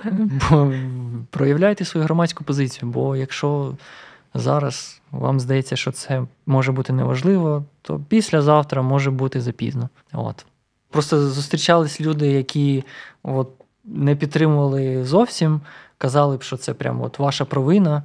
[0.49, 0.73] Бо
[1.29, 3.73] проявляйте свою громадську позицію, бо якщо
[4.33, 9.89] зараз вам здається, що це може бути неважливо, то післязавтра може бути запізно.
[10.13, 10.45] От.
[10.89, 12.83] Просто зустрічались люди, які
[13.23, 13.49] от,
[13.85, 15.61] не підтримували зовсім,
[15.97, 18.03] казали б, що це прямо от ваша провина.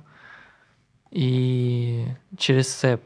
[1.10, 2.04] І
[2.36, 2.98] через це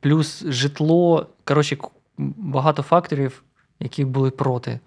[0.00, 1.76] плюс житло, коротше,
[2.18, 3.42] багато факторів,
[3.80, 4.80] які були проти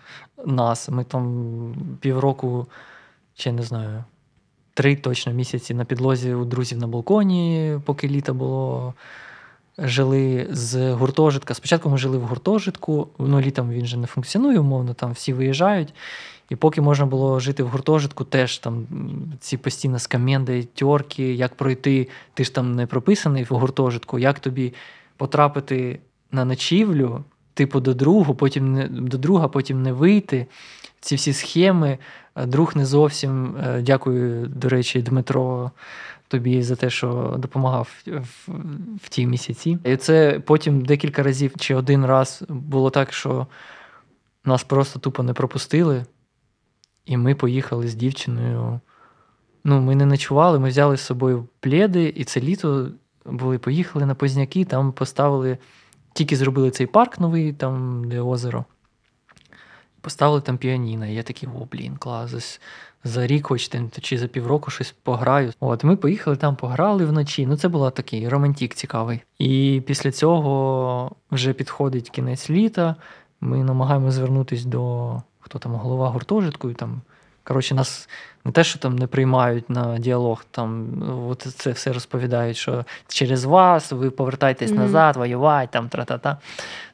[0.45, 0.89] нас.
[0.89, 2.67] Ми там півроку,
[3.33, 4.03] чи не знаю,
[4.73, 8.93] три точно місяці на підлозі у друзів на балконі, поки літо було.
[9.77, 11.53] Жили з гуртожитка.
[11.53, 15.93] Спочатку ми жили в гуртожитку, ну літом він же не функціонує, умовно, там всі виїжджають.
[16.51, 18.87] І поки можна було жити в гуртожитку, теж там
[19.39, 24.73] ці постійно скам'янди, тьорки, як пройти, ти ж там не прописаний в гуртожитку, як тобі
[25.17, 25.99] потрапити
[26.31, 30.47] на ночівлю, типу до другу, потім не до друга, потім не вийти.
[30.99, 31.97] Ці всі схеми,
[32.35, 33.55] е, друг не зовсім.
[33.57, 35.71] е, Дякую, до речі, Дмитро,
[36.27, 38.51] тобі за те, що допомагав в,
[39.03, 39.77] в ті місяці.
[39.83, 43.47] І це потім декілька разів чи один раз було так, що
[44.45, 46.05] нас просто тупо не пропустили.
[47.05, 48.79] І ми поїхали з дівчиною.
[49.63, 52.91] Ну, ми не ночували, ми взяли з собою пледи, і це літо
[53.25, 55.57] були, поїхали на Позняки, там поставили,
[56.13, 58.65] тільки зробили цей парк новий, там, де озеро.
[60.01, 61.05] Поставили там піаніно.
[61.05, 62.33] І я такий, о, блін, клас.
[62.33, 62.61] ось
[63.03, 63.69] За рік, хоч
[64.01, 65.53] чи за півроку щось пограю.
[65.59, 67.45] От ми поїхали там, пограли вночі.
[67.45, 69.19] Ну, це був такий романтик цікавий.
[69.39, 72.95] І після цього вже підходить кінець літа.
[73.41, 75.15] Ми намагаємося звернутися до
[75.51, 77.01] хто там голова гуртожитку, і там.
[77.43, 78.09] Коротше, нас
[78.45, 80.87] не те, що там не приймають на діалог, там
[81.29, 84.79] от це все розповідають, що через вас ви повертаєтесь Мгм.
[84.79, 86.37] назад, воювати, там тра-та-та.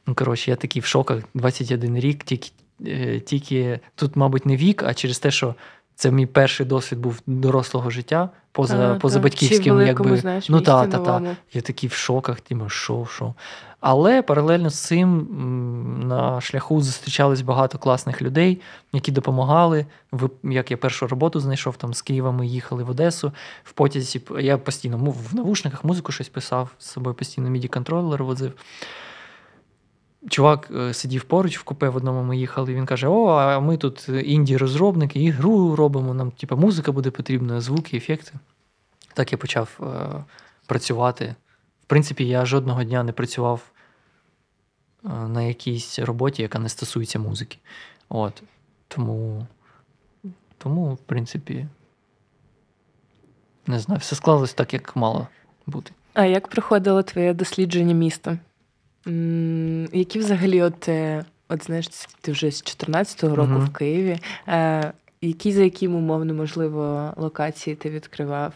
[0.06, 1.18] Ну, коротше, я такий в шоках.
[1.34, 2.50] 21 рік, тільки,
[2.86, 5.54] е, тільки тут, мабуть, не вік, а через те, що
[5.94, 10.20] це мій перший досвід був дорослого життя, поза, А, поза батьківським, великому, якби.
[10.20, 11.36] знаєш, ну, та, та, та.
[11.52, 13.34] Я такий в шоках, типу, що, що.
[13.80, 15.28] Але паралельно з цим
[16.08, 18.60] на шляху зустрічались багато класних людей,
[18.92, 19.86] які допомагали.
[20.44, 23.32] Як я першу роботу знайшов там з Києва, ми їхали в Одесу.
[23.64, 24.96] В потязі я постійно
[25.30, 28.52] в навушниках музику щось писав, з собою постійно міді-контролер возив.
[30.28, 33.76] Чувак е, сидів поруч в купе в одному ми їхали, він каже: О, а ми
[33.76, 38.32] тут інді-розробники, ігру робимо, нам типу, музика буде потрібна, звуки, ефекти.
[39.14, 40.24] Так я почав е,
[40.66, 41.34] працювати.
[41.82, 43.70] В принципі, я жодного дня не працював
[45.04, 47.58] е, на якійсь роботі, яка не стосується музики.
[48.08, 48.42] От.
[48.88, 49.46] Тому,
[50.58, 51.66] тому, в принципі,
[53.66, 55.28] не знаю, все склалось так, як мало
[55.66, 55.92] бути.
[56.14, 58.38] А як проходило твоє дослідження міста?
[59.92, 61.88] Які взагалі, от, е, от знаєш,
[62.20, 63.64] ти вже з 14-го року Мгм.
[63.64, 64.18] в Києві.
[64.48, 68.52] Е, які за яким умовно, можливо, локації ти відкривав,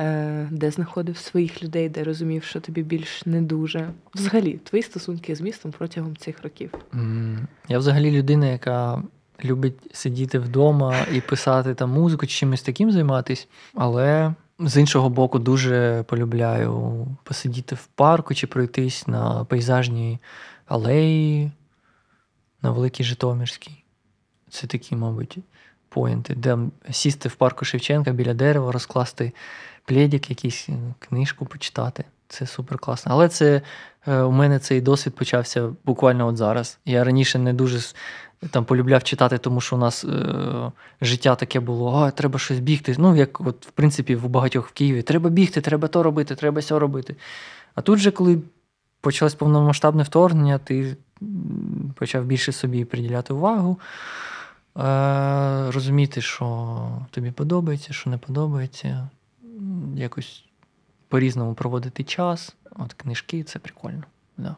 [0.00, 3.90] е, де знаходив своїх людей, де розумів, що тобі більш не дуже?
[4.14, 6.74] Взагалі, твої стосунки з містом протягом цих років.
[7.68, 9.02] Я взагалі людина, яка
[9.44, 15.38] любить сидіти вдома і писати там музику чи чимось таким займатись, але з іншого боку,
[15.38, 20.18] дуже полюбляю посидіти в парку чи пройтись на пейзажній
[20.66, 21.50] алеї
[22.62, 23.84] на Великій Житомирській.
[24.50, 25.38] Це такі, мабуть,
[25.88, 26.58] поінти, де
[26.90, 29.32] сісти в парку Шевченка біля дерева, розкласти
[29.84, 30.68] плєдік, якийсь
[30.98, 32.04] книжку почитати.
[32.28, 33.12] Це супер класно.
[33.12, 33.62] Але це
[34.06, 36.78] е, у мене цей досвід почався буквально от зараз.
[36.84, 37.80] Я раніше не дуже
[38.50, 42.94] там полюбляв читати, тому що у нас е, життя таке було: а, треба щось бігти.
[42.98, 46.62] Ну, як от, в принципі, в багатьох в Києві, треба бігти, треба то робити, треба
[46.62, 47.16] сьо робити.
[47.74, 48.40] А тут же, коли
[49.00, 50.96] почалось повномасштабне вторгнення, ти
[51.94, 53.78] почав більше собі приділяти увагу.
[54.76, 59.08] Е, розуміти, що тобі подобається, що не подобається.
[59.96, 60.44] Якось
[61.08, 62.54] по-різному проводити час.
[62.70, 64.02] От книжки це прикольно.
[64.36, 64.56] Да.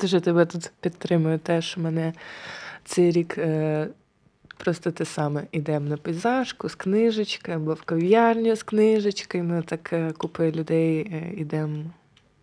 [0.00, 1.76] Дуже тебе тут підтримую теж.
[1.76, 2.12] Мене
[2.84, 3.88] цей рік е,
[4.56, 5.42] просто те саме.
[5.52, 9.44] Ідемо на пейзажку з книжечкою або в кав'ярню з книжечкою.
[9.44, 11.84] Ми так е, купою людей е, ідемо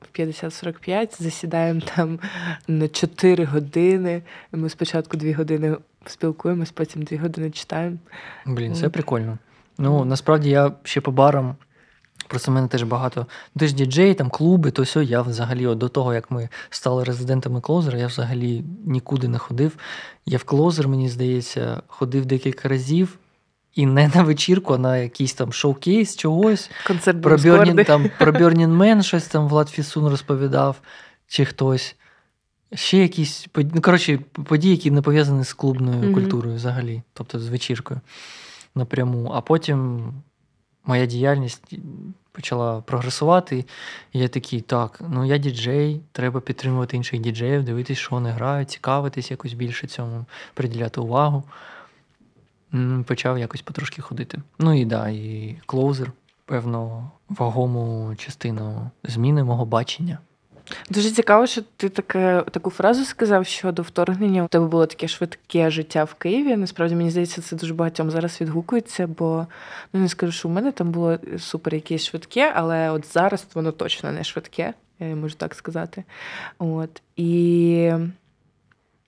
[0.01, 2.19] в 50-45, засідаємо там
[2.67, 4.21] на 4 години.
[4.51, 7.97] Ми спочатку 2 години спілкуємось, потім 2 години читаємо.
[8.45, 9.37] Блін, це прикольно.
[9.77, 11.55] Ну, насправді я ще по барам.
[12.27, 13.25] Просто в мене теж багато.
[13.55, 15.03] Ну, Ти ж діджей, там клуби, то все.
[15.03, 19.77] Я взагалі от до того, як ми стали резидентами клозера, я взагалі нікуди не ходив.
[20.25, 23.17] Я в клозер, мені здається, ходив декілька разів.
[23.75, 26.69] І не на вечірку, а на якийсь там шоу-кейс чогось.
[26.87, 30.81] Концерт Про Burning, там, про Burning Man щось там Влад Фісун розповідав,
[31.27, 31.95] чи хтось.
[32.73, 36.13] Ще якісь ну, коротше, події, які не пов'язані з клубною Мгм.
[36.13, 38.01] культурою взагалі, тобто з вечіркою
[38.75, 39.31] напряму.
[39.33, 40.03] А потім
[40.85, 41.73] моя діяльність
[42.31, 43.65] почала прогресувати.
[44.13, 48.69] І я такий, так, ну я діджей, треба підтримувати інших діджеїв, дивитись, що вони грають,
[48.69, 51.43] цікавитись якось більше цьому, приділяти увагу.
[53.05, 54.41] Почав якось потрошки ходити.
[54.59, 56.11] Ну і да, і клоузер,
[56.45, 60.17] певно, вагому частину зміни мого бачення.
[60.89, 64.43] Дуже цікаво, що ти таке, таку фразу сказав щодо вторгнення.
[64.43, 66.57] У тебе було таке швидке життя в Києві.
[66.57, 69.47] Насправді, мені здається, це дуже багатьом зараз відгукується, бо
[69.93, 73.71] ну не скажу, що у мене там було супер якесь швидке, але от зараз воно
[73.71, 76.03] точно не швидке, я можу так сказати.
[76.59, 77.91] От і.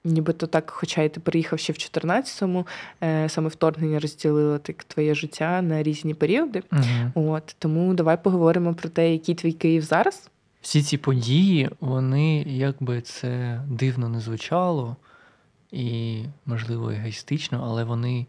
[0.07, 2.67] Нібито так, хоча й ти приїхав ще в 14-му,
[3.03, 6.63] е, саме вторгнення розділило так твоє життя на різні періоди.
[6.71, 7.29] Угу.
[7.31, 10.29] От тому давай поговоримо про те, який твій Київ зараз.
[10.65, 14.95] Всі ці події, вони, як би це дивно не звучало,
[15.71, 18.25] і, можливо, егоїстично, але вони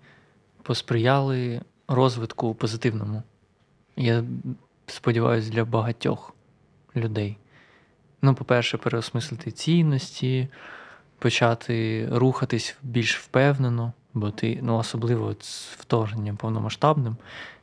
[0.63, 3.23] посприяли розвитку позитивному.
[3.97, 4.25] Я
[4.87, 6.35] сподіваюся, для багатьох
[6.97, 7.39] людей.
[8.23, 10.49] Ну, по-перше, переосмислити цінності,
[11.19, 17.17] почати рухатись більш впевнено, бо ти, ну, особливо з вторгненням повномасштабним,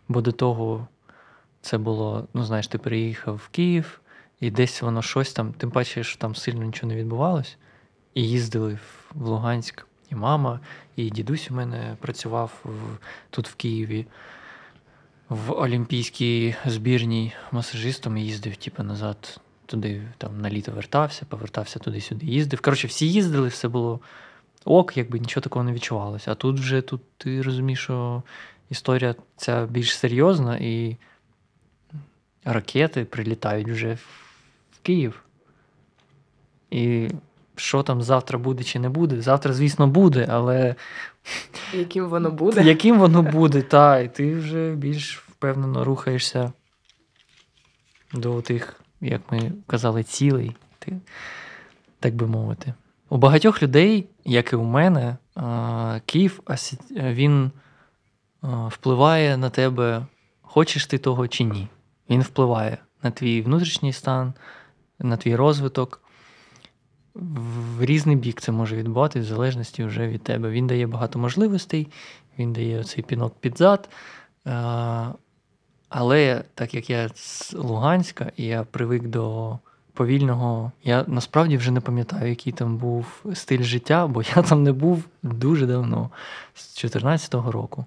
[0.07, 0.87] бо до того
[1.61, 3.99] це було, ну, знаєш, ти приїхав в Київ,
[4.39, 7.57] і десь воно щось там, тим паче, що там сильно нічого не відбувалось.
[8.13, 9.85] І їздили в- Луганськ.
[10.11, 10.59] І мама,
[10.95, 12.97] і дідусь у мене працював в,
[13.29, 14.05] тут в Києві
[15.29, 22.25] в олімпійській збірній масажистом і їздив, типу, назад туди, там на літо вертався, повертався туди-сюди,
[22.25, 22.61] їздив.
[22.61, 23.99] Коротше, всі їздили, все було
[24.65, 26.31] ок, якби нічого такого не відчувалося.
[26.31, 28.23] А тут вже тут ти розумієш, що
[28.69, 30.97] історія ця більш серйозна, і
[32.43, 33.97] ракети прилітають вже
[34.83, 35.23] Київ.
[36.71, 37.09] І
[37.55, 39.21] що там завтра буде чи не буде?
[39.21, 40.75] Завтра, звісно, буде, але
[41.73, 42.63] Яким воно буде?
[42.65, 46.51] яким воно буде, та, і ти вже більш впевнено рухаєшся
[48.13, 50.93] до тих, як ми казали, цілей, ти,
[51.99, 52.73] так би мовити.
[53.09, 55.17] У багатьох людей, як і у мене,
[56.05, 56.39] Київ
[56.91, 57.51] він
[58.67, 60.05] впливає на тебе,
[60.41, 61.67] хочеш ти того чи ні.
[62.09, 64.33] Він впливає на твій внутрішній стан,
[65.03, 65.99] на твій розвиток.
[67.15, 70.49] в різний бік це може відбувати, в залежності вже від тебе.
[70.49, 71.87] Він дає багато можливостей,
[72.39, 73.89] він дає цей пінок під зад.
[75.89, 79.57] Але так як я з Луганська і я привик до
[79.93, 84.71] повільного, я насправді вже не пам'ятаю, який там був стиль життя, бо я там не
[84.71, 86.09] був дуже давно,
[86.53, 87.85] з 2014 року.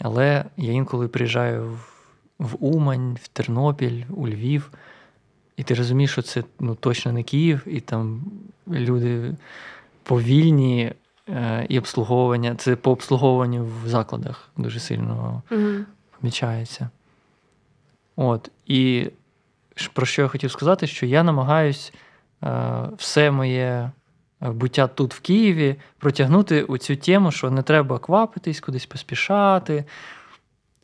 [0.00, 1.78] Але я інколи приїжджаю
[2.38, 4.70] в Умань, в Тернопіль, у Львів,
[5.56, 8.24] і ти розумієш, що це ну, точно не Київ, і там
[8.68, 9.34] люди
[10.02, 10.92] повільні
[11.28, 12.54] е, і обслуговування.
[12.54, 15.84] Це по обслуговуванню в закладах дуже сильно mm
[16.20, 16.90] помічається.
[18.16, 18.50] От.
[18.66, 19.10] І
[19.92, 21.92] про що я хотів сказати, що я намагаюсь
[22.42, 23.90] е, все моє
[24.40, 29.84] буття тут в Києві протягнути у цю тему, що не треба квапитись, кудись поспішати.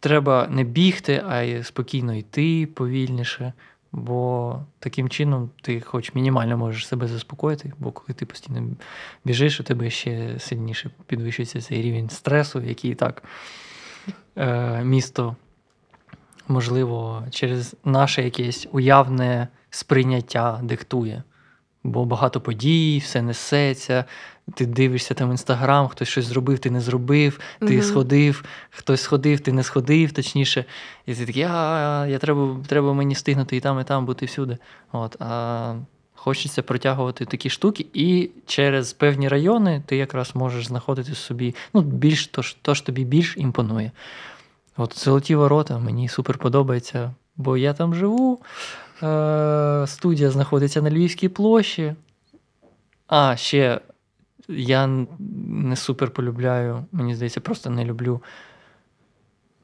[0.01, 3.53] Треба не бігти, а й спокійно йти повільніше.
[3.93, 8.69] Бо таким чином ти хоч мінімально можеш себе заспокоїти, бо коли ти постійно
[9.25, 13.23] біжиш, у тебе ще сильніше підвищується цей рівень стресу, який так
[14.37, 15.37] е, місто
[16.49, 21.23] можливо, через наше якесь уявне сприйняття диктує.
[21.85, 24.05] Бо багато подій, все несеться.
[24.55, 27.83] Ти дивишся там інстаграм, хтось щось зробив, ти не зробив, ти угу.
[27.83, 30.65] сходив, хтось сходив, ти не сходив, точніше.
[31.07, 34.59] І ти такий, а я треба треба мені встигнути і там, і там бути всюди.
[34.93, 35.75] От, А
[36.15, 42.27] хочеться протягувати такі штуки, і через певні райони ти якраз можеш знаходити собі ну, більш
[42.27, 43.91] то, то ж тобі більш імпонує.
[44.77, 48.41] От Золоті ворота мені супер подобається, бо я там живу.
[49.03, 51.95] Е, Студія знаходиться на Львівській площі.
[53.07, 53.81] А, ще
[54.49, 54.87] я
[55.49, 58.23] не супер полюбляю, мені здається, просто не люблю.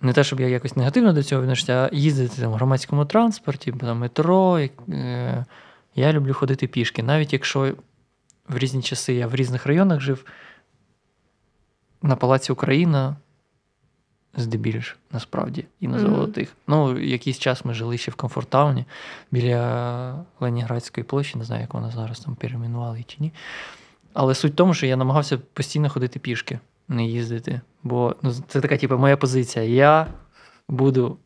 [0.01, 3.74] Не те, щоб я якось негативно до цього відношуся, а їздити там, в громадському транспорті,
[3.80, 4.59] там, метро.
[4.89, 5.45] Е,
[5.95, 7.03] я люблю ходити пішки.
[7.03, 7.74] Навіть якщо
[8.49, 10.24] в різні часи я в різних районах жив,
[12.03, 13.16] на Палаці Україна
[14.37, 16.49] здебільш, насправді, і на золотих.
[16.49, 16.62] Mm-hmm.
[16.66, 18.85] Ну, якийсь час ми жили ще в Комфортауні
[19.30, 23.32] біля Леніградської площі, не знаю, як вона зараз там перейменували чи ні.
[24.15, 26.59] Але суть в тому, що я намагався постійно ходити пішки,
[26.89, 27.61] не їздити.
[27.83, 29.65] Бо ну, це така, типу, моя позиція.
[29.65, 30.07] Я
[30.69, 31.17] буду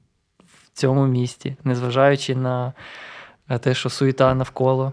[0.47, 2.73] в цьому місті, незважаючи на
[3.61, 4.93] те, що суєта навколо,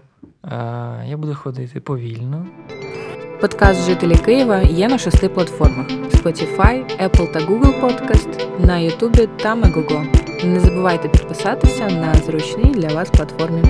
[1.06, 2.46] я буду ходити повільно.
[3.40, 9.54] Подкаст Жителі Києва є на шести платформах: Spotify, Apple та Google Podcast, на YouTube та
[9.54, 10.06] Megogo.
[10.44, 13.62] Не забувайте підписатися на зручній для вас платформі.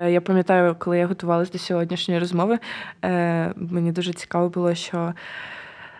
[0.00, 2.58] Е, я пам'ятаю, коли я готувалася до сьогоднішньої розмови,
[3.04, 5.14] е, мені дуже цікаво було, що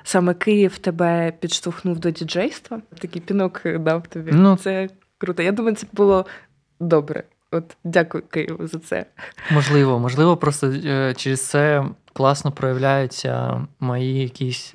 [0.03, 2.81] саме Київ тебе підштовхнув до діджейства.
[2.99, 4.31] Такий пінок дав тобі.
[4.35, 4.89] Ну, Це
[5.19, 5.43] круто.
[5.43, 6.27] Я думаю, це було
[6.81, 7.25] добре.
[7.51, 9.07] От дякую Києву за це.
[9.51, 14.75] Можливо, можливо, просто е, через це класно проявляються мої якісь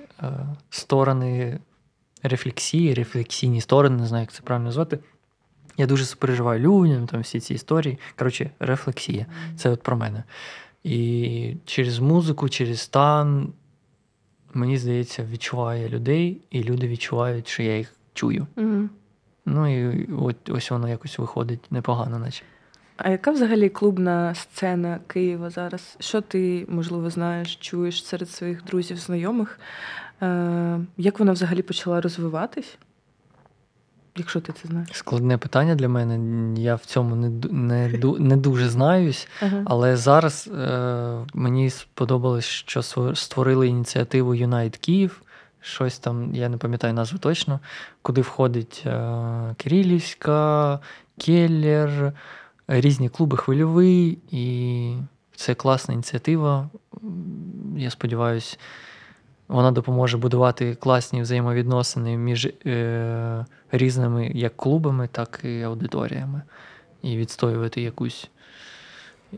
[0.69, 1.59] сторони
[2.23, 4.99] рефлексії, рефлексійні сторони, не знаю, як це правильно назвати.
[5.79, 7.97] Я дуже супереживаю людям, там всі ці історії.
[8.17, 9.25] Коротше, рефлексія.
[9.57, 10.23] Це от про мене.
[10.83, 13.53] І через музику, через стан,
[14.53, 18.47] мені здається, відчуває людей, і люди відчувають, що я їх чую.
[18.55, 18.87] Mm-hmm.
[19.45, 22.43] Ну і от ось воно якось виходить непогано, наче.
[22.97, 25.95] А яка взагалі клубна сцена Києва зараз?
[25.99, 29.59] Що ти, можливо, знаєш, чуєш серед своїх друзів, знайомих?
[30.21, 32.77] Е, Як вона взагалі почала розвиватись?
[34.19, 34.89] Якщо ти це знаєш?
[34.91, 36.59] Складне питання для мене.
[36.61, 39.63] Я в цьому не не, не дуже знаюсь, ага.
[39.65, 42.81] але зараз е, мені сподобалось, що
[43.15, 45.21] створили ініціативу Юнайт Київ.
[45.61, 47.59] Щось там, я не пам'ятаю назву точно,
[48.01, 50.79] куди входить е, Кирилівська,
[51.17, 52.13] Келлер,
[52.67, 54.93] різні клуби хвильовий, і
[55.35, 56.69] це класна ініціатива.
[57.77, 58.57] Я сподіваюся,
[59.49, 66.41] вона допоможе будувати класні взаємовідносини між е, різними як клубами, так і аудиторіями,
[67.01, 68.29] і відстоювати якусь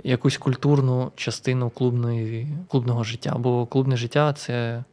[0.04, 3.36] якусь культурну частину клубної, клубного життя.
[3.40, 4.84] Бо клубне життя це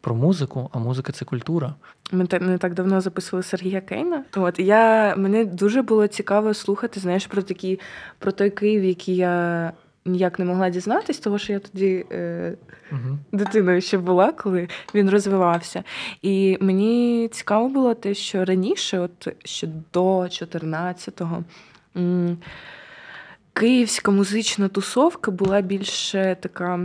[0.00, 1.74] про музику, а музика це культура.
[2.12, 4.24] Ми не так давно записували Сергія Кейна.
[4.36, 7.80] От я мені дуже було цікаво слухати, знаєш, про такі
[8.18, 9.72] про той Київ, який я
[10.06, 12.54] ніяк не могла дізнатись, тому що я тоді е,
[12.92, 13.18] угу.
[13.32, 15.84] дитиною ще була, коли він розвивався.
[16.22, 21.44] І мені цікаво було те, що раніше, от ще до 14-го,
[21.96, 22.38] м-
[23.52, 26.80] київська музична тусовка була більше така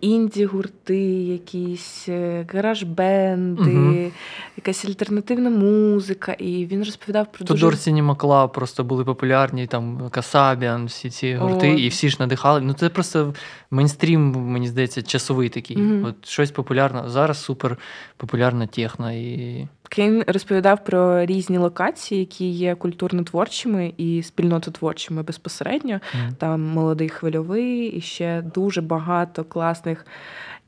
[0.00, 0.98] інді-гурти,
[1.32, 4.10] якісь е, гараж-бенди, угу.
[4.56, 6.32] якась альтернативна музика.
[6.32, 11.70] І він розповідав про Тодор дуже Club просто були популярні, там Касабіан, всі ці гурти,
[11.70, 11.74] О.
[11.74, 12.60] і всі ж надихали.
[12.60, 13.34] Ну це просто
[13.72, 15.76] мейнстрім, мені здається, часовий такий.
[15.76, 16.04] Мгм.
[16.04, 17.02] От щось популярне.
[17.06, 17.78] Зараз супер
[18.16, 19.12] популярна техно.
[19.12, 19.68] І...
[19.88, 26.00] Кейн розповідав про різні локації, які є культурно-творчими і спільнототворчими безпосередньо.
[26.14, 26.34] Мгм.
[26.38, 30.06] Там молодий хвильовий, і ще дуже багато класних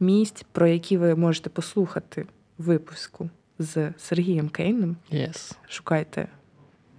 [0.01, 2.27] місць, про які ви можете послухати
[2.59, 4.97] випуску з Сергієм Кейном.
[5.13, 5.53] Yes.
[5.69, 6.29] Шукайте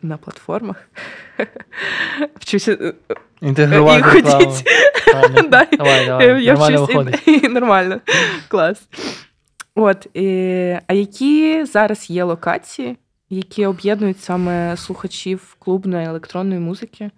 [0.01, 0.89] на платформах.
[2.39, 2.93] Вчуся.
[3.41, 4.63] Інтегрувати І ходіть.
[5.49, 6.43] Давай, давай.
[6.43, 7.27] Я Нормально і- виходить.
[7.43, 7.99] і Нормально.
[8.47, 8.87] Клас.
[9.75, 10.07] От.
[10.17, 12.97] е, А які зараз є локації,
[13.29, 17.11] які об'єднують саме слухачів клубної електронної музики?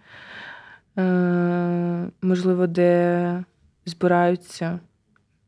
[0.97, 3.43] Е, Можливо, де
[3.85, 4.79] збираються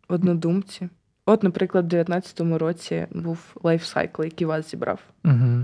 [0.07, 0.89] однодумці.
[1.25, 4.99] От, наприклад, в 19-му році був лайфсайкл, який вас зібрав.
[5.25, 5.61] Угу.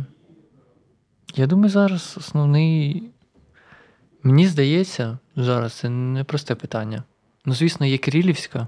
[1.36, 3.10] Я думаю, зараз основний.
[4.26, 7.04] Мені здається, зараз це непросте питання.
[7.46, 8.68] Ну, звісно, є Кирилівська,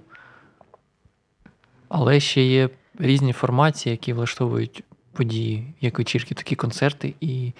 [1.90, 4.84] але ще є різні формації, які влаштовують
[5.14, 7.14] події, як вечірки, так і концерти.
[7.22, 7.54] І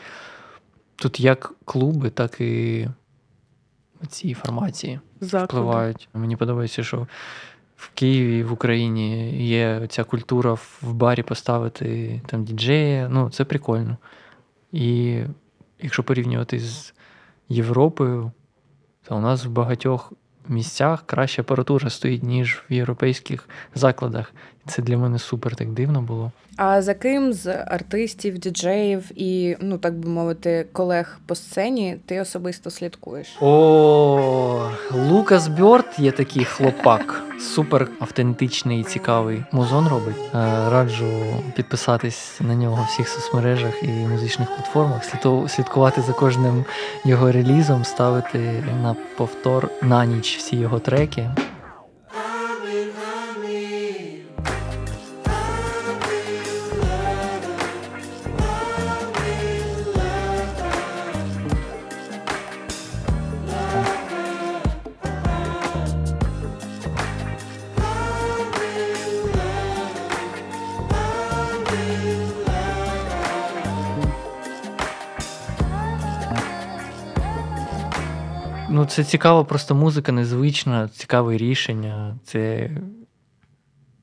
[0.96, 2.88] тут як клуби, так і
[4.10, 5.46] ці формації Заклади.
[5.46, 6.10] впливають.
[6.14, 7.08] Мені подобається, що
[7.76, 13.10] в Києві, в Україні є ця культура в барі поставити там діджея.
[13.10, 13.98] Ну, це прикольно.
[14.72, 15.20] І
[15.82, 16.94] якщо порівнювати з
[17.50, 18.32] Європою,
[19.04, 20.14] то у нас в багатьох
[20.48, 24.34] місцях краща апаратура стоїть, ніж в європейських закладах.
[24.68, 26.32] Це для мене супер так дивно було.
[26.58, 32.22] А за ким з артистів, діджеїв і, ну так би мовити, колег по сцені ти
[32.22, 33.28] особисто слідкуєш?
[33.42, 34.70] О,
[35.10, 37.24] Лукас Бьорд є такий хлопак.
[37.40, 40.16] Супер автентичний і цікавий музон робить.
[40.18, 41.24] Е, Раджу
[41.56, 45.04] підписатись на нього в всіх соцмережах і музичних платформах,
[45.50, 46.66] слідкувати за кожним
[47.06, 51.30] його релізом, ставити на повтор на ніч всі його треки.
[78.88, 82.18] Це цікава просто музика, незвична, цікаве рішення.
[82.24, 82.70] Це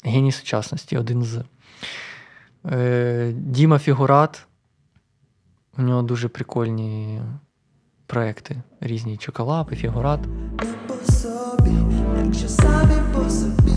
[0.05, 1.43] геній сучасності, один з.
[2.67, 4.47] Е, Діма Фігурат.
[5.79, 7.21] У нього дуже прикольні
[8.07, 8.63] проекти.
[8.81, 10.21] Різні чоколапи, фігурат.
[10.89, 11.71] по собі,
[12.25, 13.73] якщо самі по собі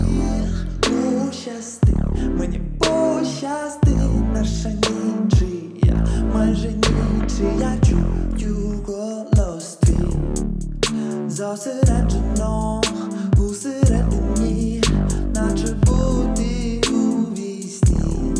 [0.80, 1.96] пощасти,
[2.38, 3.90] мені пощасти,
[4.32, 8.18] наша нічия, майже нічия, чую
[11.38, 12.80] зосереджено
[13.38, 14.82] усередині,
[15.34, 18.34] наче бути у вісні,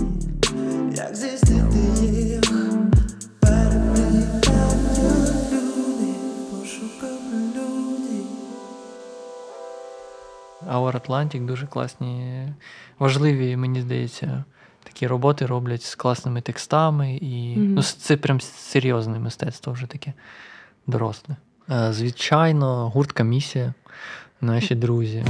[0.95, 2.41] як зістити їх,
[3.41, 5.03] перемінати
[5.53, 6.15] люди,
[6.51, 7.19] пошукав
[7.57, 8.23] люди.
[10.71, 12.49] Our Atlantic дуже класні,
[12.99, 14.45] важливі, мені здається,
[14.83, 17.17] такі роботи роблять з класними текстами.
[17.17, 17.75] І Мгм.
[17.75, 20.13] ну, це прям серйозне мистецтво вже таке
[20.87, 21.37] доросле.
[21.71, 23.75] Е, Звичайно, гурт місія,
[24.41, 25.25] наші друзі.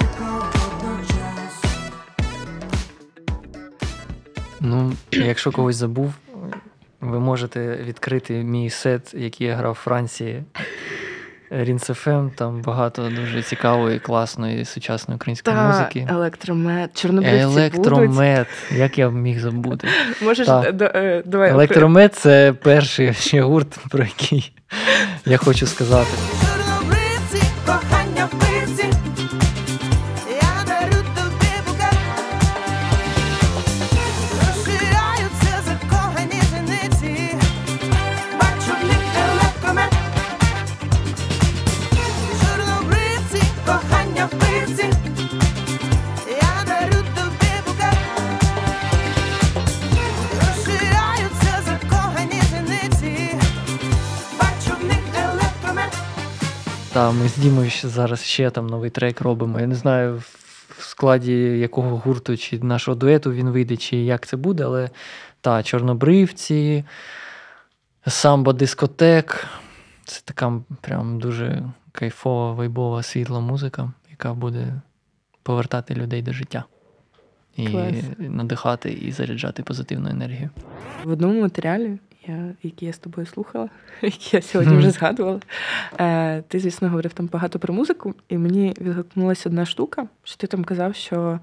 [0.00, 1.64] Водночас
[4.60, 6.12] Ну, якщо когось забув,
[7.00, 10.42] ви можете відкрити мій сет, який я грав в Франції.
[11.50, 16.06] Рінсефем, там багато дуже цікавої, класної, сучасної української Та музики.
[16.10, 18.10] електромет, чорнобривці будуть.
[18.76, 19.88] Як я міг забути.
[20.22, 20.66] Можеш Так.
[20.66, 24.52] е, до- е, давай Електромет це перший ще гурт, про який
[25.26, 26.10] я хочу сказати.
[57.34, 59.60] З Дімою ще зараз ще там новий трек робимо.
[59.60, 60.22] Я не знаю,
[60.68, 64.90] в складі якого гурту чи нашого дуету він вийде, чи як це буде, але
[65.40, 66.84] та, чорнобривці,
[68.06, 69.46] самбо дискотек.
[70.04, 71.62] Це така прям дуже
[71.92, 74.80] кайфова, вайбова, світла музика, яка буде
[75.42, 76.64] повертати людей до життя.
[77.56, 77.94] І Клас.
[78.18, 80.50] надихати і заряджати позитивну енергію.
[81.04, 81.98] В одному матеріалі,
[82.28, 83.68] я, який я з тобою слухала,
[84.02, 85.40] який я сьогодні вже згадувала,
[86.00, 90.46] е, ти, звісно, говорив там багато про музику, і мені відгукнулася одна штука, що ти
[90.46, 91.40] там казав, що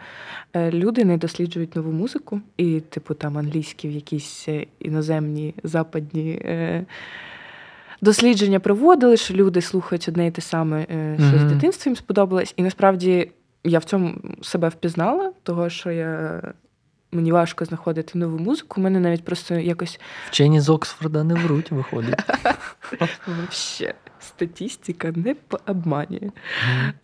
[0.53, 6.31] е, люди не досліджують нову музику, і, типу, там англійські в якісь е, іноземні, западні.
[6.45, 6.85] Е,
[8.03, 11.53] Дослідження проводили, що люди слухають одне і те саме, е, що з Мгм.
[11.53, 12.53] дитинства їм сподобалось.
[12.57, 13.31] І насправді
[13.63, 16.41] я в цьому себе впізнала, того що я
[17.11, 18.81] мені важко знаходити нову музику.
[18.81, 22.19] У мене навіть просто якось Вчені з Оксфорда не вруть, виходить.
[23.27, 25.35] вообще статистика не
[25.67, 26.31] обманює.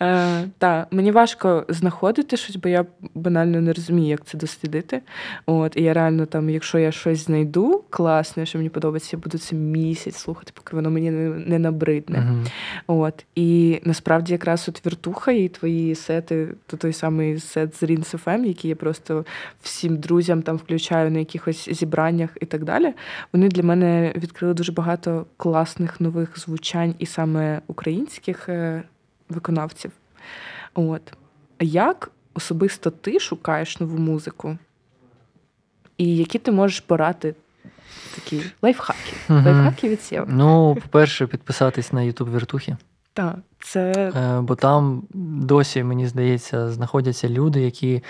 [0.02, 5.02] Е, та, мені важко знаходити щось, бо я банально не розумію, як це дослідити.
[5.46, 9.38] От, і я реально там, якщо я щось знайду класне, що мені подобається, я буду
[9.38, 12.20] це місяць слухати, поки воно мені не, не набридне.
[12.20, 12.46] Мгм.
[12.88, 13.26] От.
[13.36, 18.46] І насправді якраз от віртуха і твої сети, то той самий сет з Rins FM,
[18.46, 19.26] який я просто
[19.62, 22.94] всім друзям там включаю на якихось зібраннях і так далі.
[23.34, 28.84] Вони для мене відкрили дуже багато класних нових звучань і саме українських е,
[29.30, 29.92] виконавців.
[30.74, 31.14] От.
[31.60, 34.58] Як особисто ти шукаєш нову музику?
[35.98, 37.36] І які ти можеш порати
[38.16, 39.14] такі лайфхаки?
[39.30, 39.46] Мгм.
[39.46, 40.28] Лайфхаки від Сєва.
[40.30, 42.78] Ну, по-перше, підписатись на YouTube Вертухи.
[43.14, 45.04] Так, це Е, Бо там
[45.42, 48.04] досі, мені здається, знаходяться люди, які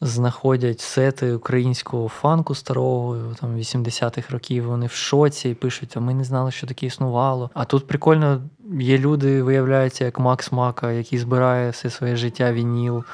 [0.00, 4.66] знаходять сети українського фанку старого, там 80-х років.
[4.66, 7.50] Вони в шоці і пишуть, а ми не знали, що таке існувало.
[7.54, 8.42] А тут прикольно,
[8.80, 13.04] є люди, виявляються, як Макс Мака, який збирає все своє життя вініл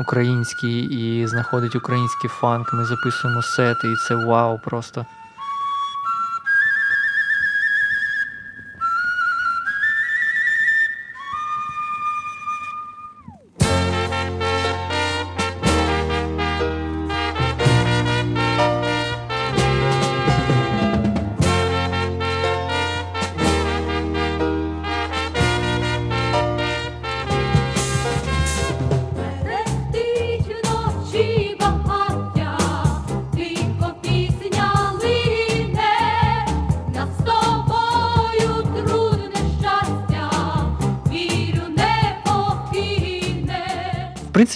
[0.00, 2.72] український і знаходить український фанк.
[2.72, 5.06] Ми записуємо сети, і це вау просто.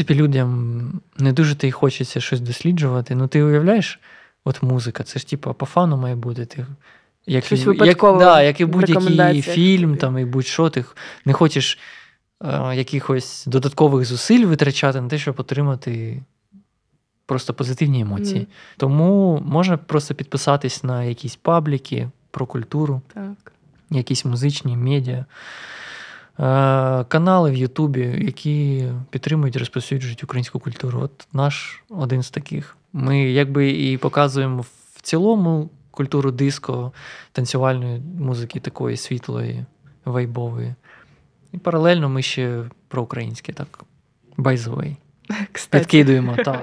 [0.07, 3.15] Принципі, людям не дуже то й хочеться щось досліджувати.
[3.15, 4.01] Ну, ти уявляєш,
[4.45, 6.47] от музика, це ж типу по фану має бути.
[6.47, 6.67] Ти,
[7.27, 10.85] як, Щось як, да, як і будь-який фільм, там, і будь-що, ти
[11.25, 11.79] не хочеш
[12.45, 16.23] е, якихось додаткових зусиль витрачати на те, щоб отримати
[17.27, 18.41] просто позитивні емоції.
[18.41, 18.47] Мгм.
[18.77, 23.53] Тому можна просто підписатись на якісь пабліки про культуру, так.
[23.91, 25.25] якісь музичні медіа,
[27.09, 31.01] канали в Ютубі, які підтримують і розповсюджують українську культуру.
[31.01, 32.77] От наш один з таких.
[32.93, 34.65] Ми якби і показуємо
[34.95, 36.93] в цілому культуру диско,
[37.33, 39.65] танцювальної музики, такої світлої,
[40.05, 40.75] вайбової.
[41.53, 43.85] І паралельно ми ще про українське, так.
[45.53, 46.63] Кстати, Підкидуємо, так.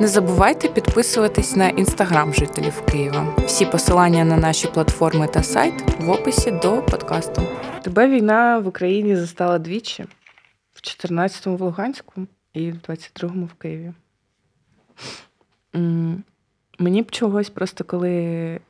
[0.00, 3.36] Не забувайте підписуватись на інстаграм жителів Києва.
[3.46, 7.42] Всі посилання на наші платформи та сайт в описі до подкасту.
[7.82, 10.04] тебе війна в Україні застала двічі:
[10.72, 13.92] в 14-му в Луганську і в 22-му в Києві.
[16.78, 18.10] Мені б чогось, просто коли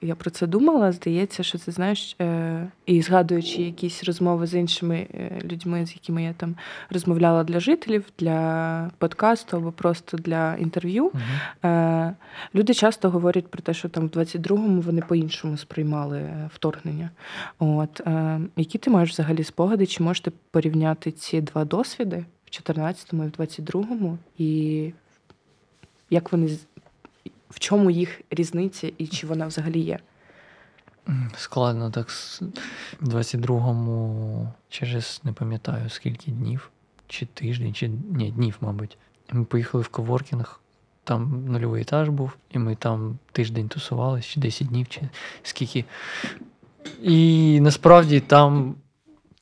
[0.01, 5.07] я про це думала, здається, що це знаєш, е, і згадуючи якісь розмови з іншими
[5.15, 6.55] е, людьми, з якими я там
[6.91, 11.13] розмовляла для жителів, для подкасту або просто для інтерв'ю.
[11.65, 12.15] Е,
[12.55, 17.11] Люди часто говорять про те, що там в 22-му вони по-іншому сприймали вторгнення.
[17.59, 18.01] От
[18.57, 19.87] які ти маєш взагалі спогади?
[19.87, 24.19] Чи можете порівняти ці два досвіди в 14-му і в 22-му?
[24.39, 24.93] І
[26.11, 26.59] як вони
[27.55, 29.99] в чому їх різниця і чи вона взагалі є?
[31.37, 32.09] Складно так.
[33.01, 36.71] В 22-му через не пам'ятаю скільки днів,
[37.09, 38.99] чи тиждень, чи ні, днів, мабуть.
[39.33, 40.61] Ми поїхали в коворкінг,
[41.05, 45.01] там нульовий етаж був, і ми там тиждень тусувалися, чи 10 днів, чи
[45.43, 45.85] скільки.
[47.03, 48.75] І насправді там,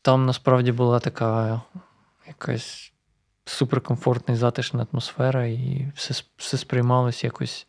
[0.02, 1.60] там насправді була така
[2.26, 2.92] якась
[3.44, 7.66] суперкомфортна і затишна атмосфера, і все, все сприймалось якось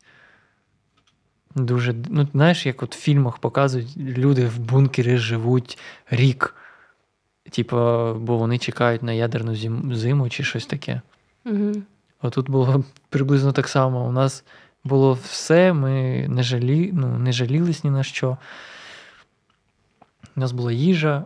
[1.54, 1.94] дуже.
[2.08, 5.78] Ну, знаєш, як от в фільмах показують, люди в бункері живуть
[6.10, 6.56] рік.
[7.50, 11.00] Типа, бо вони чекають на ядерну зим- зиму чи щось таке.
[11.46, 11.72] Угу.
[12.20, 14.06] А тут було приблизно так само.
[14.06, 14.44] У нас
[14.84, 18.36] було все, ми не, жалі, ну, не жалілись ні на що.
[20.36, 21.24] У нас була їжа.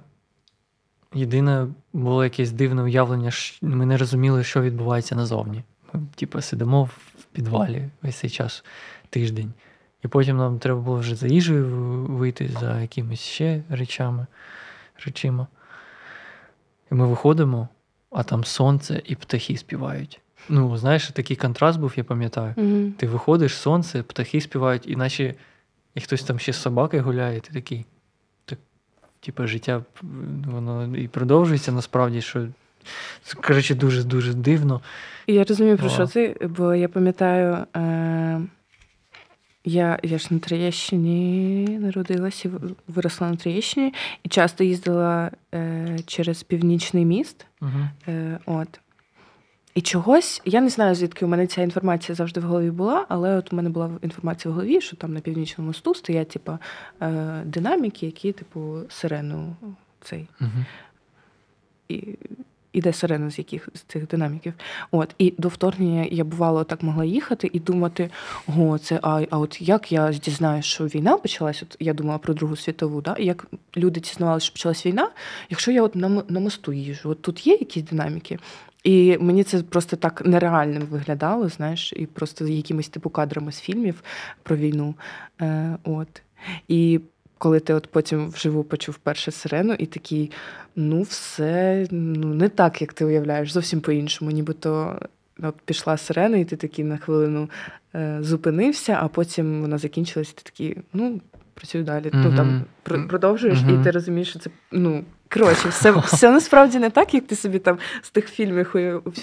[1.15, 5.63] Єдине було якесь дивне уявлення, що ми не розуміли, що відбувається назовні.
[5.93, 8.65] Ми, типу, сидимо в підвалі весь цей час,
[9.11, 9.53] тиждень.
[10.05, 11.67] І потім нам треба було вже за їжею
[12.09, 14.27] вийти, за якимись ще речами,
[15.05, 15.47] речима.
[16.93, 17.69] І ми виходимо,
[18.11, 20.21] а там сонце і птахи співають.
[20.49, 22.55] Ну, знаєш, такий контраст був, я пам'ятаю.
[22.57, 22.93] Угу.
[22.97, 25.35] Ти виходиш, сонце, птахи співають, іначе
[25.95, 27.87] і хтось там ще з собакою гуляє, і ти такий.
[28.45, 28.59] Так,
[29.21, 29.83] типу, життя
[30.47, 32.49] воно і продовжується насправді, що,
[33.43, 34.81] коротше, дуже-дуже дивно.
[35.27, 38.41] Я розумію, про що ти, бо я пам'ятаю, е,
[39.65, 42.51] я, я ж на Троєщині народилася,
[42.89, 47.47] виросла на Троєщині, і часто їздила е, через північний міст.
[48.09, 48.81] Е, от.
[49.75, 53.37] І чогось, я не знаю, звідки у мене ця інформація завжди в голові була, але
[53.37, 56.59] от у мене була інформація в голові, що там на північному мосту стоять, типу,
[57.03, 59.57] е, динаміки, які, типу, сирену
[60.01, 60.51] цей Угу.
[61.89, 62.19] і
[62.73, 64.53] іде сирена з яких з цих динаміків.
[64.91, 68.11] От і до вторгнення я бувало так могла їхати і думати:
[68.59, 71.63] о, це а, а от як я дізнаюся, що війна почалась?
[71.63, 73.17] От я думала про Другу світову, да?
[73.19, 73.47] як
[73.77, 75.11] люди дізнавалися, що почалась війна,
[75.51, 78.39] якщо я от на, на мосту їжу, от тут є якісь динаміки.
[78.85, 84.03] І мені це просто так нереальним виглядало, знаєш, і просто якимись типу кадрами з фільмів
[84.43, 84.95] про війну.
[85.41, 86.23] Е, от.
[86.69, 87.01] І
[87.39, 90.31] коли ти от потім вживу почув перше сирену, і такий,
[90.77, 94.31] ну, все ну, не так, як ти уявляєш, зовсім по-іншому.
[94.31, 94.99] Нібито
[95.43, 97.51] от пішла сирена, і ти такий на хвилину
[97.95, 101.21] е, зупинився, а потім вона закінчилась, і ти такий, ну,
[101.55, 102.11] працюю далі.
[102.13, 103.81] Ну, там, про- продовжуєш, Мгм.
[103.81, 105.05] і ти розумієш, що це ну.
[105.31, 108.75] Коротше, все, все насправді не так, як ти собі там з тих фільмів,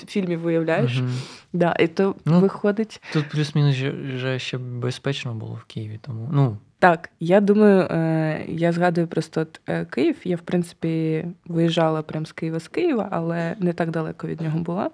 [0.07, 0.97] фільмів уявляєш.
[0.99, 1.07] Угу.
[1.53, 3.01] Да, і то Ну, виходить.
[3.13, 8.45] Тут плюс-мінус же- вже ще безпечно було в Києві, тому ну, Так, я думаю, е,
[8.47, 10.15] я згадую просто е, Київ.
[10.23, 14.59] Я, в принципі, виїжджала прямо з Києва з Києва, але не так далеко від нього
[14.59, 14.89] була.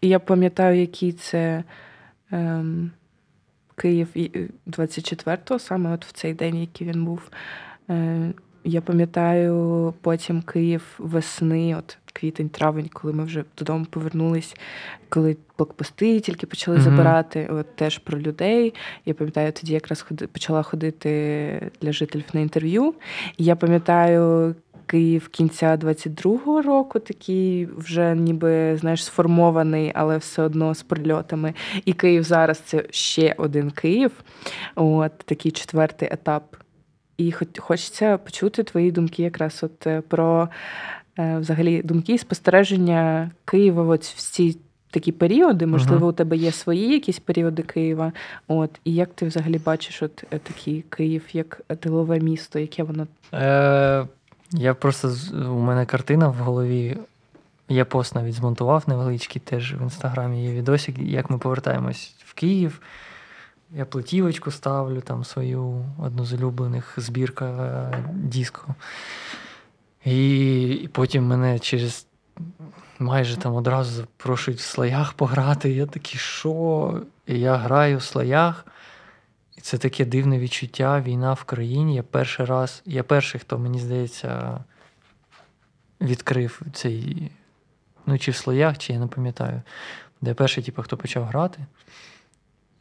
[0.00, 1.64] І я пам'ятаю, який це
[2.30, 2.90] ем,
[3.76, 7.30] Київ і- е, 24-го, саме от в цей день, який він був.
[7.90, 8.32] Е,
[8.64, 14.56] я пам'ятаю потім Київ весни, от квітень, травень, коли ми вже додому повернулись,
[15.08, 16.84] коли блокпости тільки почали Мгм.
[16.84, 18.74] забирати, от теж про людей.
[19.06, 22.94] Я пам'ятаю, тоді якраз ходи, почала ходити для жителів на інтерв'ю.
[23.36, 24.54] І я пам'ятаю.
[24.86, 31.54] Київ кінця 22-го року, такий вже ніби знаєш сформований, але все одно з прильотами.
[31.84, 34.10] І Київ зараз це ще один Київ,
[34.74, 36.56] от такий четвертий етап.
[37.16, 40.48] І хоч хочеться почути твої думки якраз от е, про
[41.18, 44.58] взагалі думки і спостереження Києва от в ці
[44.90, 45.66] такі періоди.
[45.66, 46.08] Можливо, Мгм.
[46.08, 48.12] у тебе є свої якісь періоди Києва.
[48.48, 53.06] От, і як ти взагалі бачиш от е, такий Київ як тилове місто, яке воно
[53.34, 54.06] Е,
[54.52, 56.96] я просто у мене картина в голові.
[57.68, 62.80] Я пост навіть змонтував невеличкий, теж в інстаграмі є відосик, як ми повертаємось в Київ.
[63.76, 68.74] Я платівочку ставлю, там свою одну з улюблених збірка е, диско.
[70.04, 72.06] І, і потім мене через
[72.98, 75.72] майже там одразу запрошують в слоях пограти.
[75.72, 77.02] Я такий, що?
[77.26, 78.66] І я граю в слоях.
[79.56, 81.00] І це таке дивне відчуття.
[81.00, 81.94] Війна в країні.
[81.94, 84.60] Я перший раз, я перший, хто, мені здається,
[86.00, 87.30] відкрив цей.
[88.06, 89.62] Ну, чи в слоях, чи я не пам'ятаю.
[90.20, 91.66] Де перший, типу, хто почав грати.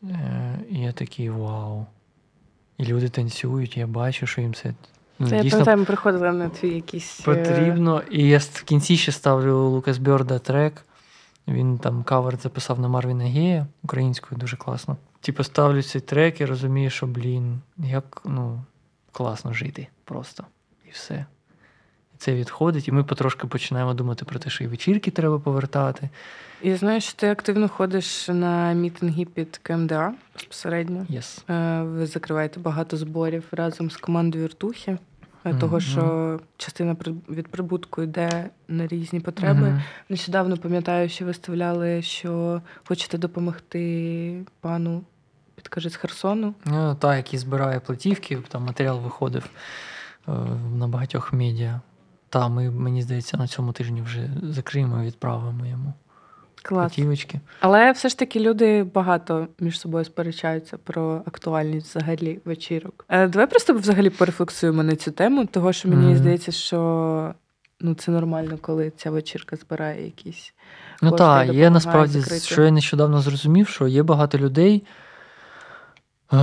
[0.04, 1.86] Е, і я такий вау.
[2.78, 4.74] І люди танцюють, я бачу, що їм це.
[5.22, 8.02] Ну, Це я пам'ятаю, ми приходили на твій якийсь е, Потрібно.
[8.12, 10.86] І я в кінці ще ставлю Лукас Бьорда трек.
[11.48, 14.98] Він там кавер записав на Марвіна Гея українською, дуже класно.
[15.22, 18.64] Типу, ставлю цей трек і розумію, що, блін, як ну,
[19.12, 20.44] класно жити просто.
[20.88, 21.26] І все.
[22.16, 26.10] І це відходить, і ми потрошки починаємо думати про те, що і вечірки треба повертати.
[26.64, 31.06] Я знаю, що ти активно ходиш на мітинги під КМДА безпосередньо.
[31.10, 31.52] Yes.
[31.54, 34.98] Е, Ви закриваєте багато зборів разом з командою Віртухи,
[35.50, 35.60] Мгм.
[35.60, 36.96] того що частина
[37.30, 39.70] від прибутку йде на різні потреби.
[39.70, 39.82] Мгм.
[40.10, 45.04] Нещодавно пам'ятаю, що виставляли, що хочете допомогти пану,
[45.56, 46.54] підкажи з Херсону.
[46.66, 49.50] Ну, та, який збирає платівки, там матеріал виходив
[50.28, 50.32] е,
[50.78, 51.82] на багатьох медіа.
[52.30, 55.94] Та, ми, мені здається, на цьому тижні вже закриємо і відправимо йому
[56.64, 56.92] Клас.
[56.92, 57.40] Хотівочки.
[57.60, 63.06] Але все ж таки люди багато між собою сперечаються про актуальність взагалі вечірок.
[63.10, 66.16] Е, Давай просто взагалі порефлексуємо на цю тему, того що мені Мгм.
[66.16, 67.34] здається, що
[67.80, 70.54] ну це нормально, коли ця вечірка збирає якісь.
[71.02, 72.46] Ну так, є насправді, закрити.
[72.46, 74.84] що я нещодавно зрозумів, що є багато людей,
[76.34, 76.38] е,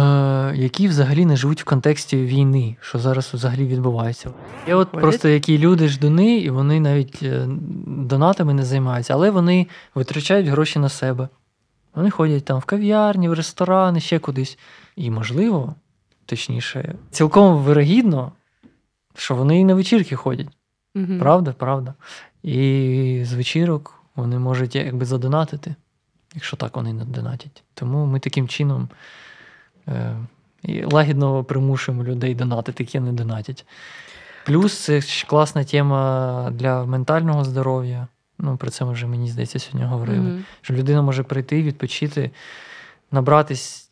[0.57, 4.30] які взагалі не живуть в контексті війни, що зараз взагалі відбувається.
[4.68, 7.47] Є от просто які люди ждуни, і вони навіть е,
[7.86, 11.28] донатами не займаються, але вони витрачають гроші на себе.
[11.95, 14.59] Вони ходять там в кав'ярні, в ресторани, ще кудись.
[14.97, 15.74] І, можливо,
[16.26, 18.32] точніше, цілком вирогідно,
[19.14, 20.49] що вони і на вечірки ходять.
[20.95, 21.18] Мгм.
[21.18, 21.95] Правда, правда.
[22.43, 25.74] І з вечірок вони можуть якби задонатити,
[26.34, 27.62] якщо так вони не донатять.
[27.74, 28.89] Тому ми таким чином
[30.62, 33.66] і лагідно примушуємо людей донатити, які не донатять.
[34.47, 38.07] Плюс це ж класна тема для ментального здоров'я.
[38.39, 40.18] Ну, про це ми вже, мені здається, сьогодні говорили.
[40.18, 40.45] Мгм.
[40.61, 42.30] Що людина може прийти, відпочити,
[43.12, 43.91] набратись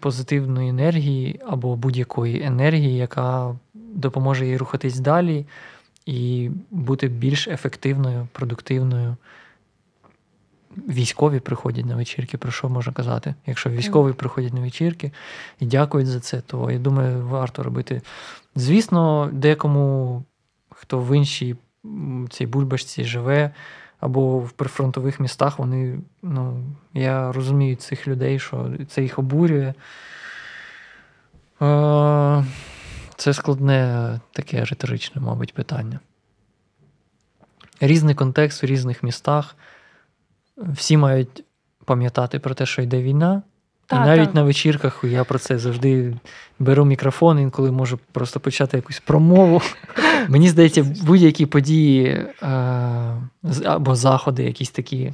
[0.00, 5.46] позитивної енергії або будь-якої енергії, яка допоможе їй рухатись далі
[6.06, 9.16] і бути більш ефективною, продуктивною.
[10.76, 13.34] Військові приходять на вечірки, про що можна казати?
[13.46, 15.12] Якщо військові приходять на вечірки
[15.60, 18.02] і дякують за це, то я думаю, варто робити.
[18.54, 20.24] Звісно, декому,
[20.70, 21.56] хто в іншій
[22.30, 23.50] цій бульбашці живе,
[24.00, 26.64] або в прифронтових містах, вони, ну,
[26.94, 29.74] я розумію цих людей, що це їх обурює.
[33.16, 36.00] Це складне таке риторичне, мабуть, питання.
[37.80, 39.56] Різний контекст в різних містах.
[40.56, 41.44] Всі мають
[41.84, 43.42] пам'ятати про те, що йде війна.
[43.86, 44.34] Та, і навіть та.
[44.34, 46.16] на вечірках я про це завжди
[46.58, 49.62] беру мікрофон, інколи можу просто почати якусь промову.
[50.28, 52.26] Мені здається, будь-які події е,
[53.64, 55.12] або заходи, якісь такі,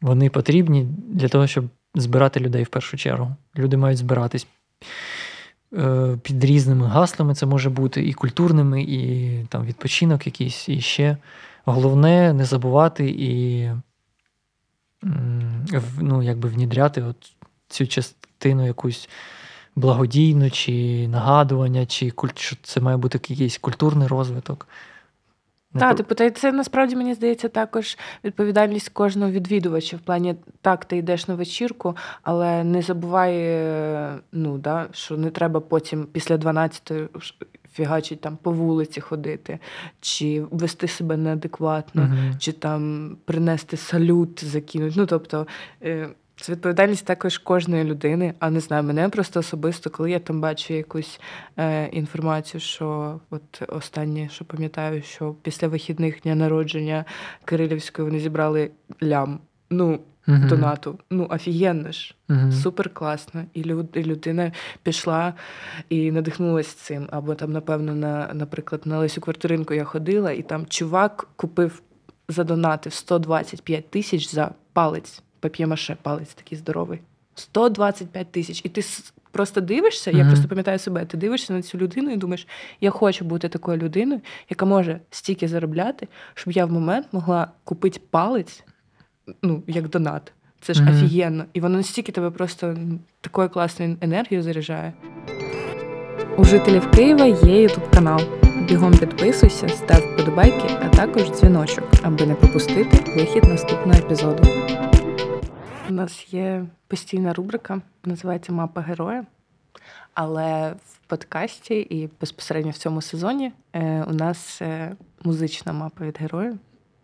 [0.00, 3.36] вони потрібні для того, щоб збирати людей в першу чергу.
[3.58, 4.46] Люди мають збиратись
[5.76, 7.34] е, під різними гаслами.
[7.34, 11.16] Це може бути і культурними, і там відпочинок якийсь, і ще.
[11.64, 13.70] Головне не забувати і
[16.00, 17.32] ну, якби внідряти от
[17.68, 19.08] цю частину якусь
[19.76, 24.68] благодійну, чи нагадування, чи куль- що це має бути якийсь культурний розвиток.
[25.78, 29.96] Так, типу, та це насправді мені здається також відповідальність кожного відвідувача.
[29.96, 35.30] В плані так, ти йдеш на вечірку, але не забувай, е, ну, да, що не
[35.30, 36.92] треба потім після 12
[37.82, 39.58] фігачить там по вулиці ходити,
[40.00, 42.34] чи вести себе неадекватно, Мгм.
[42.38, 44.94] чи там принести салют, закинути.
[44.96, 45.46] Ну, тобто.
[45.82, 46.08] е,
[46.40, 50.74] Це відповідальність також кожної людини, а не знаю, мене просто особисто, коли я там бачу
[50.74, 51.20] якусь
[51.58, 57.04] е, інформацію, що от останнє, що пам'ятаю, що після вихідних дня народження
[57.44, 58.70] Кирилівської вони зібрали
[59.02, 59.38] лям.
[59.70, 59.98] Ну,
[60.28, 60.48] Мгм.
[60.48, 60.98] донату.
[61.10, 62.14] Ну, офігенно ж.
[62.28, 62.52] Мгм.
[62.52, 63.44] Супер класно.
[63.54, 64.52] І люд, і людина
[64.82, 65.34] пішла
[65.88, 67.08] і надихнулася цим.
[67.10, 71.82] Або там, напевно, на, наприклад, на Лесю Квартиринку я ходила, і там чувак купив
[72.28, 77.00] задонатив 125 тисяч за палець, пап'ємаше, палець такий здоровий.
[77.34, 78.60] 125 тисяч.
[78.64, 78.82] І ти
[79.30, 82.46] просто дивишся, я просто пам'ятаю себе, ти дивишся на цю людину і думаєш,
[82.80, 84.20] я хочу бути такою людиною,
[84.50, 88.64] яка може стільки заробляти, щоб я в момент могла купити палець,
[89.42, 90.32] ну, як донат.
[90.60, 90.94] Це ж Мгм.
[90.94, 91.44] офігенно.
[91.52, 92.76] І воно настільки тебе просто
[93.20, 94.92] такою класною енергією заряджає.
[96.36, 98.20] У жителів Києва є ютуб канал.
[98.68, 104.42] Бігом підписуйся, став вподобайки, а також дзвіночок, аби не пропустити вихід наступного епізоду.
[105.88, 109.24] У нас є постійна рубрика, називається Мапа героя.
[110.14, 116.18] Але в подкасті і безпосередньо в цьому сезоні е, у нас е, музична мапа від
[116.18, 116.54] героя.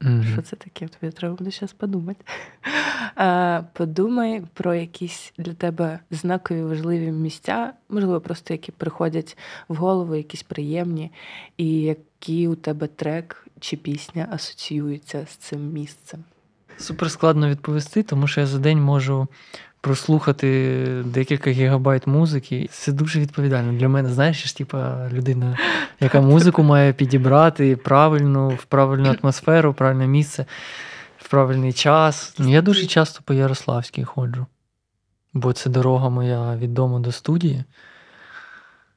[0.04, 0.24] Мгм.
[0.32, 0.88] Що це таке?
[0.88, 2.24] Тобі треба буде зараз подумати.
[3.16, 9.38] А, Подумай про якісь для тебе знакові важливі місця, можливо, просто які приходять
[9.68, 11.10] в голову, якісь приємні,
[11.56, 16.24] і які у тебе трек чи пісня асоціюються з цим місцем.
[16.76, 19.28] Супер складно відповісти, тому що я за день можу
[19.84, 22.68] прослухати декілька гігабайт музики.
[22.70, 24.08] Це дуже відповідально для мене.
[24.08, 25.58] Знаєш, ж типа людина,
[26.00, 30.46] яка музику має підібрати правильну, в правильну атмосферу, в правильне місце,
[31.18, 32.34] в правильний час.
[32.38, 34.46] Ну, Я дуже часто по Ярославській ходжу,
[35.32, 37.64] бо це дорога моя від дому до студії.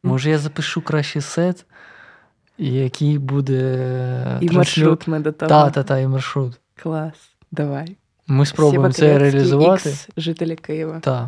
[0.03, 1.65] Може, я запишу кращий сет,
[2.57, 5.49] який буде І транслю- маршрут ми до того.
[5.49, 6.59] Та, та, та, і маршрут.
[6.75, 7.13] Клас.
[7.51, 7.97] Давай.
[8.27, 9.89] Ми спробуємо це реалізувати.
[9.89, 10.99] Ікс, жителі Києва.
[10.99, 11.27] Так.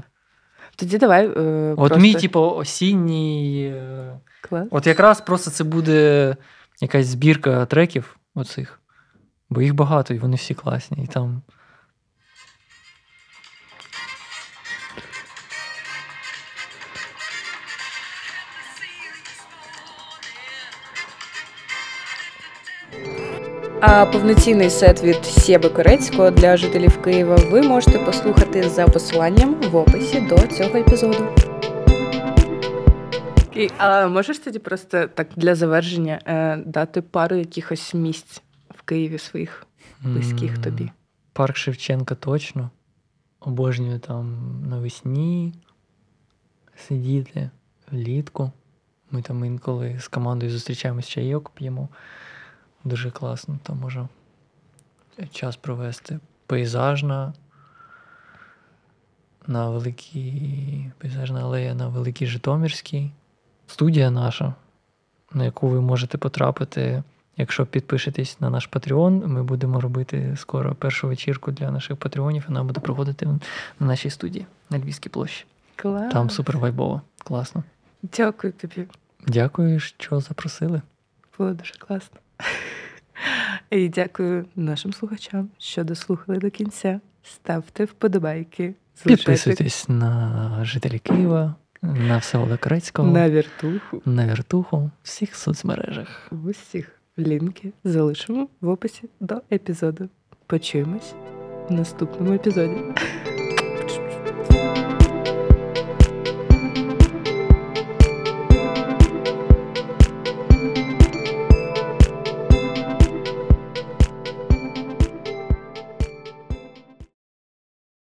[0.76, 1.28] Тоді давай.
[1.28, 1.98] Е, От просто...
[2.00, 3.66] мій, типу, осінній.
[3.76, 4.68] е, Клас.
[4.72, 6.36] От якраз просто це буде
[6.82, 8.80] якась збірка треків оцих.
[9.50, 11.04] Бо їх багато, і вони всі класні.
[11.04, 11.42] І там.
[23.82, 29.76] А повноцінний сет від Сєби Корецького для жителів Києва ви можете послухати за посиланням в
[29.76, 31.28] описі до цього епізоду.
[33.56, 39.18] І, а можеш тоді просто так для завершення е, дати пару якихось місць в Києві
[39.18, 39.66] своїх
[40.02, 40.92] близьких М, тобі?
[41.34, 42.70] Парк Шевченка точно.
[43.40, 44.38] Обожнюю там
[44.70, 45.54] навесні
[46.88, 47.50] сидіти
[47.92, 48.52] влітку.
[49.12, 51.90] Ми там інколи з командою зустрічаємось чайок, п'ємо.
[52.84, 54.08] Дуже класно, там можна
[55.32, 56.20] час провести.
[56.48, 57.34] Пейзажна.
[59.48, 63.12] На великій пейзажна алея на Великій Житомирській.
[63.68, 64.54] Студія наша,
[65.34, 67.04] на яку ви можете потрапити,
[67.38, 69.28] якщо підпишетесь на наш Patreon.
[69.28, 72.46] Ми будемо робити скоро першу вечірку для наших патреонів.
[72.48, 73.40] Вона буде проходити на
[73.80, 75.46] нашій студії на Львівській площі.
[75.76, 76.14] Клас.
[76.14, 77.02] Там супер вайбово.
[77.24, 77.64] Класно.
[78.04, 78.88] Дякую тобі.
[79.28, 80.82] Дякую, що запросили.
[81.38, 82.20] Було дуже класно.
[83.70, 87.00] І дякую нашим слухачам, що дослухали до кінця.
[87.24, 88.74] Ставте вподобайки,
[89.06, 94.02] Підписуйтесь на жителі Києва, на Всеволода Корецького, на віртуху.
[94.06, 96.28] на віртуху, всіх соцмережах.
[96.32, 100.10] В усіх лінки залишимо в описі до епізоду.
[100.48, 101.14] Почуємось
[101.70, 102.78] в наступному епізоді.